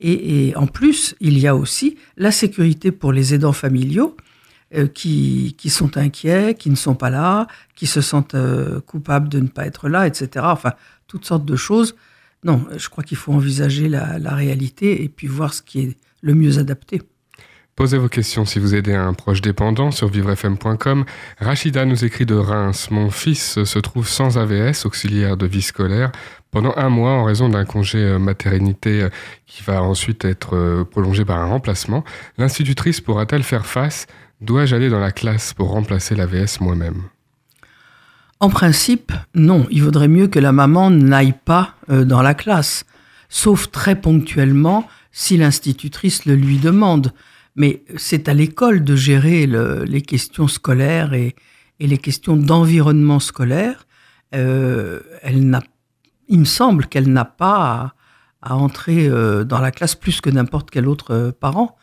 [0.00, 4.16] Et en plus, il y a aussi la sécurité pour les aidants familiaux.
[4.72, 9.28] Euh, qui, qui sont inquiets, qui ne sont pas là, qui se sentent euh, coupables
[9.28, 10.46] de ne pas être là, etc.
[10.48, 10.74] Enfin,
[11.08, 11.96] toutes sortes de choses.
[12.44, 16.34] Non, je crois qu'il faut envisager la, réalité et puis voir ce qui est le
[16.34, 17.02] mieux adapté.
[17.74, 21.04] Posez vos questions si vous aidez un proche dépendant sur vivrefm.com.
[21.40, 22.92] Rachida nous écrit de Reims.
[22.92, 26.12] Mon fils se trouve sans AVS, auxiliaire de vie scolaire,
[26.52, 29.08] pendant un mois en raison d'un congé euh, maternité
[29.46, 32.04] qui va ensuite être prolongé par un remplacement.
[32.38, 34.06] L'institutrice pourra-t-elle faire face
[34.40, 37.02] Dois-je aller dans la classe pour remplacer l'AVS moi-même?
[38.40, 39.66] En principe, non.
[39.70, 42.86] Il vaudrait mieux que la maman n'aille pas euh, dans la classe,
[43.28, 47.12] sauf très ponctuellement si l'institutrice le lui demande.
[47.54, 51.36] Mais c'est à l'école de gérer le- les questions scolaires et,
[51.78, 53.86] les questions d'environnement scolaire.
[54.34, 55.62] Euh, elle n'a,
[56.28, 57.94] il me semble qu'elle n'a pas
[58.42, 61.76] à, entrer euh, dans la classe plus que n'importe quel autre parent.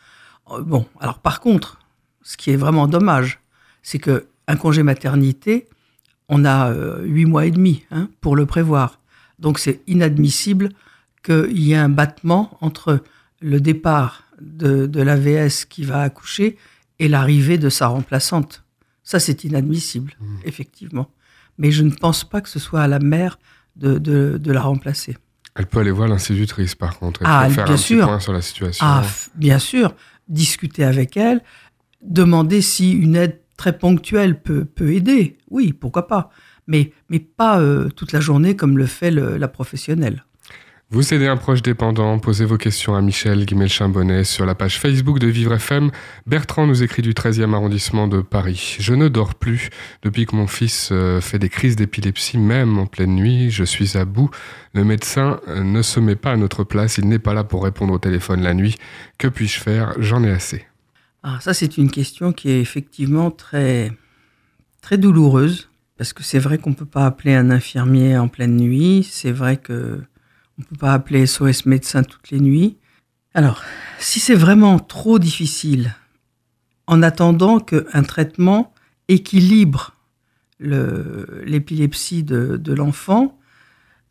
[0.60, 1.77] Bon, alors par contre,
[2.28, 3.40] ce qui est vraiment dommage,
[3.82, 5.66] c'est que un congé maternité,
[6.28, 9.00] on a euh, huit mois et demi hein, pour le prévoir.
[9.38, 10.68] Donc c'est inadmissible
[11.24, 13.02] qu'il y ait un battement entre
[13.40, 14.24] le départ
[14.62, 16.56] de, de l'AVS qui va accoucher
[16.98, 18.64] et l'arrivée de sa remplaçante.
[19.04, 20.12] Ça, c'est inadmissible,
[20.44, 21.08] effectivement.
[21.56, 23.38] Mais je ne pense pas que ce soit à la mère
[23.76, 25.16] de, de- de la remplacer.
[25.54, 27.22] Elle peut aller voir l'institutrice par contre.
[27.22, 28.04] Elle Ah, peut faire bien un petit sûr.
[28.06, 28.84] point sur la situation.
[28.86, 29.02] Ah,
[29.34, 29.94] bien sûr,
[30.28, 31.40] discuter avec elle,
[32.02, 35.36] demander si une aide très ponctuelle peut, aider.
[35.50, 36.30] Oui, pourquoi pas.
[36.66, 36.92] Mais,
[37.36, 40.24] pas euh, toute la journée comme le fait la professionnelle.
[40.90, 45.18] Vous aidez un proche dépendant, posez vos questions à Michel Guimel-Chambonnet sur la page Facebook
[45.18, 45.90] de Vivre FM.
[46.26, 48.76] Bertrand nous écrit du 13e arrondissement de Paris.
[48.80, 49.68] Je ne dors plus
[50.02, 53.50] depuis que mon fils euh, fait des crises d'épilepsie, même en pleine nuit.
[53.50, 54.30] Je suis à bout.
[54.72, 56.96] Le médecin euh, ne se met pas à notre place.
[56.96, 58.76] Il n'est pas là pour répondre au téléphone la nuit.
[59.18, 59.92] Que puis-je faire?
[59.98, 60.64] J'en ai assez.
[61.22, 63.92] Ah, ça, c'est une question qui est effectivement très,
[64.80, 68.56] très douloureuse, parce que c'est vrai qu'on ne peut pas appeler un infirmier en pleine
[68.56, 70.00] nuit, c'est vrai que
[70.58, 72.76] on ne peut pas appeler SOS médecin toutes les nuits.
[73.34, 73.62] Alors,
[73.98, 75.94] si c'est vraiment trop difficile,
[76.86, 78.72] en attendant qu'un traitement
[79.08, 79.92] équilibre
[80.58, 83.38] le- l'épilepsie de, de l'enfant,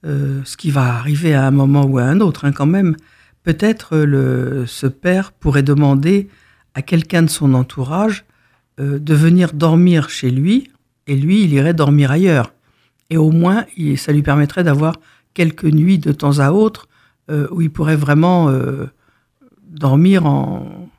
[0.06, 2.96] euh, ce qui va arriver à un moment ou à un autre hein, quand même,
[3.44, 3.96] peut-être
[4.68, 6.30] ce père pourrait demander
[6.78, 8.24] à quelqu'un de son entourage
[8.80, 10.70] euh, de venir dormir chez lui,
[11.08, 12.54] et lui, il irait dormir ailleurs.
[13.10, 14.94] Et au moins, il- ça lui permettrait d'avoir
[15.34, 16.88] quelques nuits de temps à autre
[17.32, 18.86] euh, où il pourrait vraiment euh,
[19.68, 20.90] dormir en,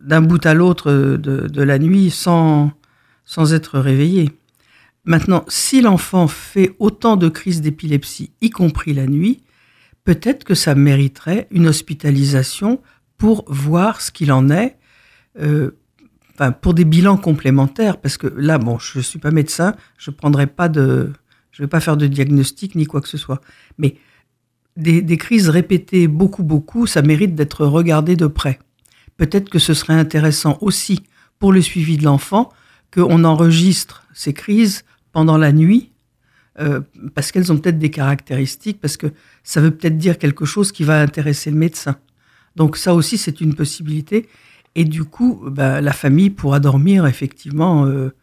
[0.00, 2.72] d'un bout à l'autre de, de la nuit sans,
[3.26, 4.30] sans être réveillé.
[5.04, 9.42] Maintenant, si l'enfant fait autant de crises d'épilepsie, y compris la nuit,
[10.04, 12.80] peut-être que ça mériterait une hospitalisation
[13.18, 14.77] pour voir ce qu'il en est,
[15.36, 20.10] enfin, pour des bilans complémentaires, parce que là, bon, je ne suis pas médecin, je
[20.10, 21.12] prendrai pas de,
[21.50, 23.40] je vais pas faire de diagnostic ni quoi que ce soit,
[23.78, 23.96] mais
[24.76, 28.60] des, des crises répétées beaucoup, beaucoup, ça mérite d'être regardé de près.
[29.16, 31.02] Peut-être que ce serait intéressant aussi
[31.38, 32.52] pour le suivi de l'enfant
[32.94, 35.90] qu'on enregistre ces crises pendant la nuit,
[36.60, 36.80] euh,
[37.14, 39.08] parce qu'elles ont peut-être des caractéristiques, parce que
[39.42, 41.96] ça veut peut-être dire quelque chose qui va intéresser le médecin.
[42.56, 44.28] Donc ça aussi, c'est une possibilité.
[44.78, 48.14] Et du coup, bah, la famille pourra dormir effectivement euh,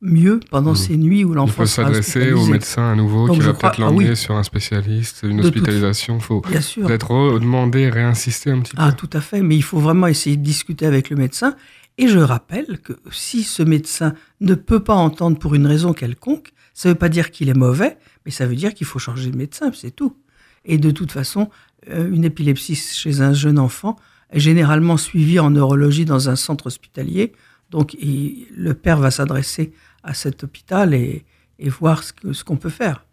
[0.00, 0.76] mieux pendant Mmh.
[0.86, 3.52] ces nuits où Il l'enfant faut sera s'adresser au médecin à nouveau Donc qui va
[3.52, 4.04] crois- peut-être ah oui.
[4.04, 6.16] l'emmener sur un spécialiste, une De hospitalisation.
[6.16, 6.86] Il faut Bien sûr.
[6.86, 8.82] peut-être redemander, réinsister un petit peu.
[8.82, 9.42] Ah, tout à fait.
[9.42, 11.54] Mais il faut vraiment essayer de discuter avec le médecin.
[11.98, 16.52] Et je rappelle que si ce médecin ne peut pas entendre pour une raison quelconque,
[16.72, 19.30] ça ne veut pas dire qu'il est mauvais, mais ça veut dire qu'il faut changer
[19.30, 20.16] de médecin, c'est tout.
[20.64, 21.50] Et de toute façon,
[21.90, 23.96] euh, une épilepsie chez un jeune enfant
[24.32, 27.32] généralement suivie en neurologie dans un centre hospitalier.
[27.70, 31.24] Donc, le père va s'adresser à cet hôpital et,
[31.58, 33.04] voir ce qu'on peut faire.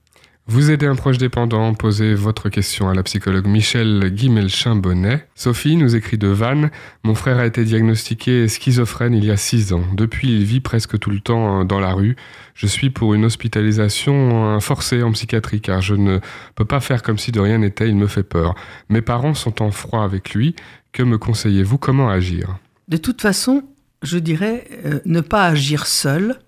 [0.49, 5.27] Vous aidez un proche dépendant, posez votre question à la psychologue Michel Guimelchin-Bonnet.
[5.36, 6.71] Sophie nous écrit de Vannes.
[7.03, 9.83] Mon frère a été diagnostiqué schizophrène il y a six ans.
[9.93, 12.15] Depuis, il vit presque tout le temps euh, dans la rue.
[12.55, 16.19] Je suis pour une hospitalisation forcée en psychiatrie car je ne
[16.55, 18.55] peux pas faire comme si de rien n'était, il me fait peur.
[18.88, 20.55] Mes parents sont en froid avec lui.
[20.93, 21.77] Que me conseillez-vous?
[21.77, 22.57] Comment agir?
[22.88, 23.63] De toute façon,
[24.01, 26.39] je dirais euh, ne pas agir seul,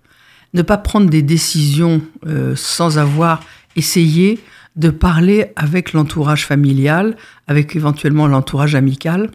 [0.54, 3.42] ne pas prendre des décisions euh, sans avoir
[3.80, 4.38] essayé
[4.76, 7.16] de parler avec l'entourage familial,
[7.48, 9.30] avec éventuellement l'entourage amical,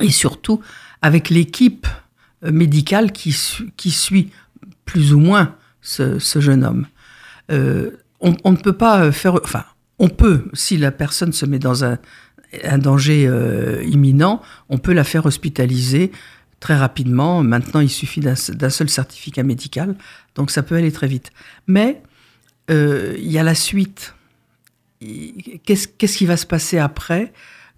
[0.00, 0.60] et surtout
[1.00, 1.86] avec l'équipe
[2.44, 4.30] euh, médicale qui, su- qui suit
[4.84, 6.86] plus ou moins ce, jeune homme.
[7.50, 9.34] Euh, on, ne peut pas faire...
[9.42, 9.64] Enfin,
[9.98, 11.98] on peut, si la personne se met dans un,
[12.78, 16.12] danger euh, imminent, on peut la faire hospitaliser
[16.60, 17.42] très rapidement.
[17.42, 19.96] Maintenant, il suffit d'un seul certificat médical,
[20.34, 21.30] donc ça peut aller très vite.
[21.66, 22.02] Mais
[22.68, 24.14] il y a la suite.
[25.00, 27.32] Qu'est-ce qui va se passer après,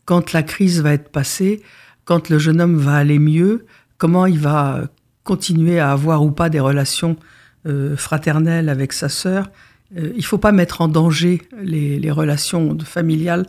[0.04, 1.62] quand la crise va être passée,
[2.04, 3.66] quand le jeune homme va aller mieux,
[3.98, 4.88] comment il va
[5.22, 7.16] continuer à avoir ou pas des relations
[7.66, 9.50] euh, fraternelles avec sa sœur?
[9.96, 13.46] Euh, il ne faut pas mettre en danger les, relations familiales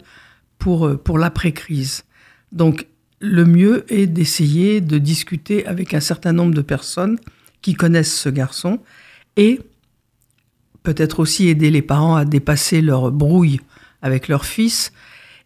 [0.59, 2.03] pour, pour l'après-crise.
[2.51, 2.87] Donc,
[3.21, 7.17] le mieux est d'essayer de discuter avec un certain nombre de personnes
[7.61, 8.79] qui connaissent ce garçon
[9.37, 9.59] et
[10.83, 13.61] peut-être aussi aider les parents à dépasser leur brouille
[14.01, 14.91] avec leur fils.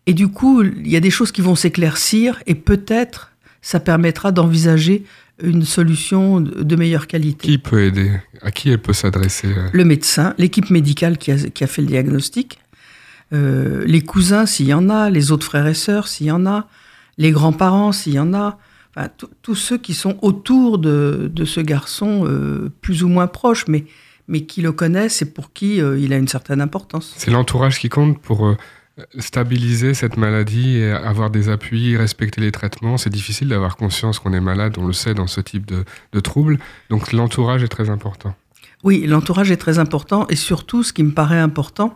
[0.06, 3.32] Et du coup, il y a des choses qui vont s'éclaircir et peut-être
[3.62, 5.04] ça permettra d'envisager
[5.44, 7.48] une solution de meilleure qualité.
[7.48, 8.12] Qui peut aider?
[8.42, 9.50] À qui elle peut s'adresser?
[9.74, 12.60] Le médecin, l'équipe médicale qui a, fait le diagnostic,
[13.34, 16.46] euh, les cousins s'il y en a, les autres frères et sœurs s'il y en
[16.46, 16.70] a,
[17.18, 18.60] les grands-parents s'il y en a,
[18.96, 19.10] enfin,
[19.42, 23.86] tous ceux qui sont autour de, ce garçon, euh, plus ou moins proches, mais,
[24.28, 27.14] mais qui le connaissent et pour qui il a une certaine importance.
[27.18, 28.56] C'est l'entourage qui compte pour
[29.20, 32.98] stabiliser cette maladie et avoir des appuis, respecter les traitements.
[32.98, 36.20] C'est difficile d'avoir conscience qu'on est malade, on le sait dans ce type de, de
[36.20, 36.60] troubles.
[36.90, 38.36] Donc l'entourage est très important.
[38.84, 41.96] Oui, l'entourage est très important et surtout ce qui me paraît important,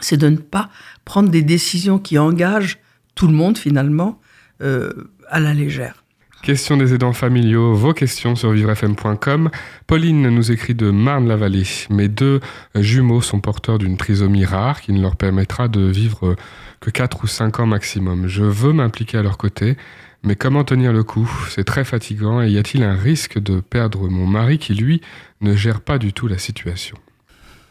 [0.00, 0.70] c'est de ne pas
[1.04, 2.78] prendre des décisions qui engagent
[3.14, 4.20] tout le monde finalement
[4.62, 4.92] euh,
[5.28, 6.01] à la légère.
[6.42, 9.48] Question des aidants familiaux, vos questions sur vivrefm.com.
[9.86, 11.62] Pauline nous écrit de Marne-la-Vallée.
[11.88, 12.40] Mes deux
[12.74, 16.34] jumeaux sont porteurs d'une trisomie rare qui ne leur permettra de vivre
[16.80, 18.26] que 4 ou 5 ans maximum.
[18.26, 19.76] Je veux m'impliquer à leur côté,
[20.24, 21.30] mais comment tenir le coup?
[21.48, 25.00] C'est très fatigant et y a-t-il un risque de perdre mon mari qui, lui,
[25.42, 26.96] ne gère pas du tout la situation?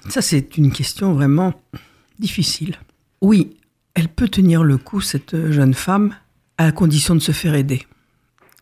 [0.08, 1.62] Ça, c'est une question vraiment
[2.20, 2.78] difficile.
[3.20, 3.58] Oui,
[3.96, 6.16] elle peut tenir le coup, cette jeune femme,
[6.58, 7.86] à condition de se faire aider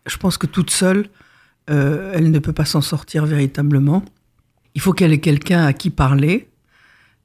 [0.06, 1.08] je pense que toute seule,
[1.68, 4.04] euh, elle ne peut pas s'en sortir véritablement.
[4.74, 6.48] Il faut qu'elle ait quelqu'un à qui parler,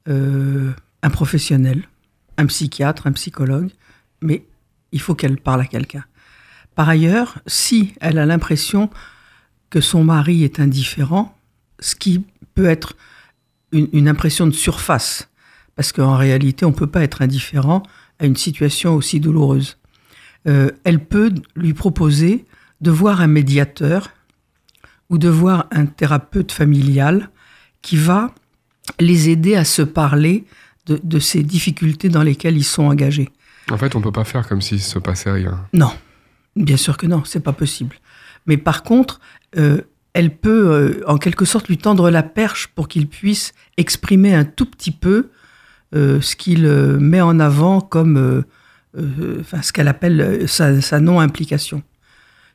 [0.08, 0.72] euh,
[1.02, 1.88] un professionnel,
[2.36, 3.70] un psychiatre, un psychologue,
[4.20, 4.44] mais
[4.92, 6.04] il faut qu'elle parle à quelqu'un.
[6.74, 8.90] Par ailleurs, si elle a l'impression
[9.70, 11.36] que son mari est indifférent,
[11.80, 12.24] ce qui
[12.54, 12.96] peut être
[13.72, 15.28] une, impression de surface,
[15.74, 17.82] parce qu'en réalité, on ne peut pas être indifférent
[18.18, 19.76] à une situation aussi douloureuse.
[20.46, 22.46] Euh, elle peut lui proposer
[22.80, 24.10] de voir un médiateur
[25.08, 27.30] ou de voir un thérapeute familial
[27.82, 28.34] qui va
[29.00, 30.44] les aider à se parler
[30.86, 33.28] de, ces difficultés dans lesquelles ils sont engagés.
[33.70, 35.66] En fait, on ne peut pas faire comme s'il se passait rien.
[35.72, 35.90] Non,
[36.54, 37.96] bien sûr que non, c'est pas possible.
[38.46, 39.20] Mais par contre,
[39.58, 39.80] euh,
[40.12, 44.44] elle peut euh, en quelque sorte lui tendre la perche pour qu'il puisse exprimer un
[44.44, 45.30] tout petit peu
[45.94, 48.44] euh, ce qu'il met en avant comme
[48.96, 51.82] enfin, ce qu'elle appelle sa non-implication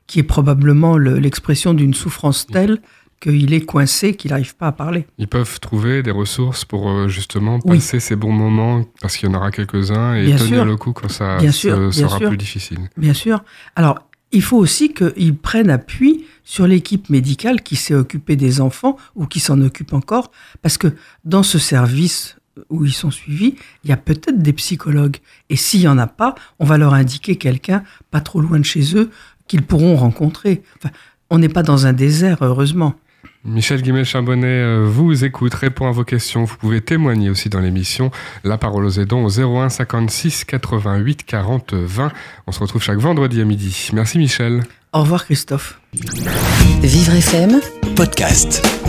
[0.07, 2.79] qui est probablement l'expression d'une souffrance telle
[3.21, 5.05] qu'il est coincé, qu'il n'arrive pas à parler.
[5.19, 9.31] Ils peuvent trouver des ressources pour euh, justement passer ces bons moments, parce qu'il y
[9.31, 12.79] en aura quelques-uns, et tenir le coup quand ça sera plus difficile.
[12.97, 13.43] Bien sûr.
[13.75, 13.99] Alors,
[14.31, 19.27] il faut aussi qu'ils prennent appui sur l'équipe médicale qui s'est occupée des enfants ou
[19.27, 20.31] qui s'en occupe encore,
[20.61, 20.87] parce que
[21.23, 22.37] dans ce service
[22.69, 25.17] où ils sont suivis, il y a peut-être des psychologues.
[25.49, 28.65] Et s'il n'y en a pas, on va leur indiquer quelqu'un pas trop loin de
[28.65, 29.09] chez eux
[29.51, 30.61] qu'ils pourront rencontrer.
[31.29, 32.93] on n'est pas dans un désert, heureusement.
[33.43, 36.45] Michel Guimel-Chambonnet euh, vous écoute, répond à vos questions.
[36.45, 38.11] Vous pouvez témoigner aussi dans l'émission
[38.45, 42.11] La parole aux aidants au 01 56 88 40 20.
[42.47, 43.89] On se retrouve chaque vendredi à midi.
[43.91, 44.63] Merci Michel.
[44.93, 45.81] Au revoir Christophe.
[46.81, 47.59] Vivre FM,
[47.97, 48.80] podcast.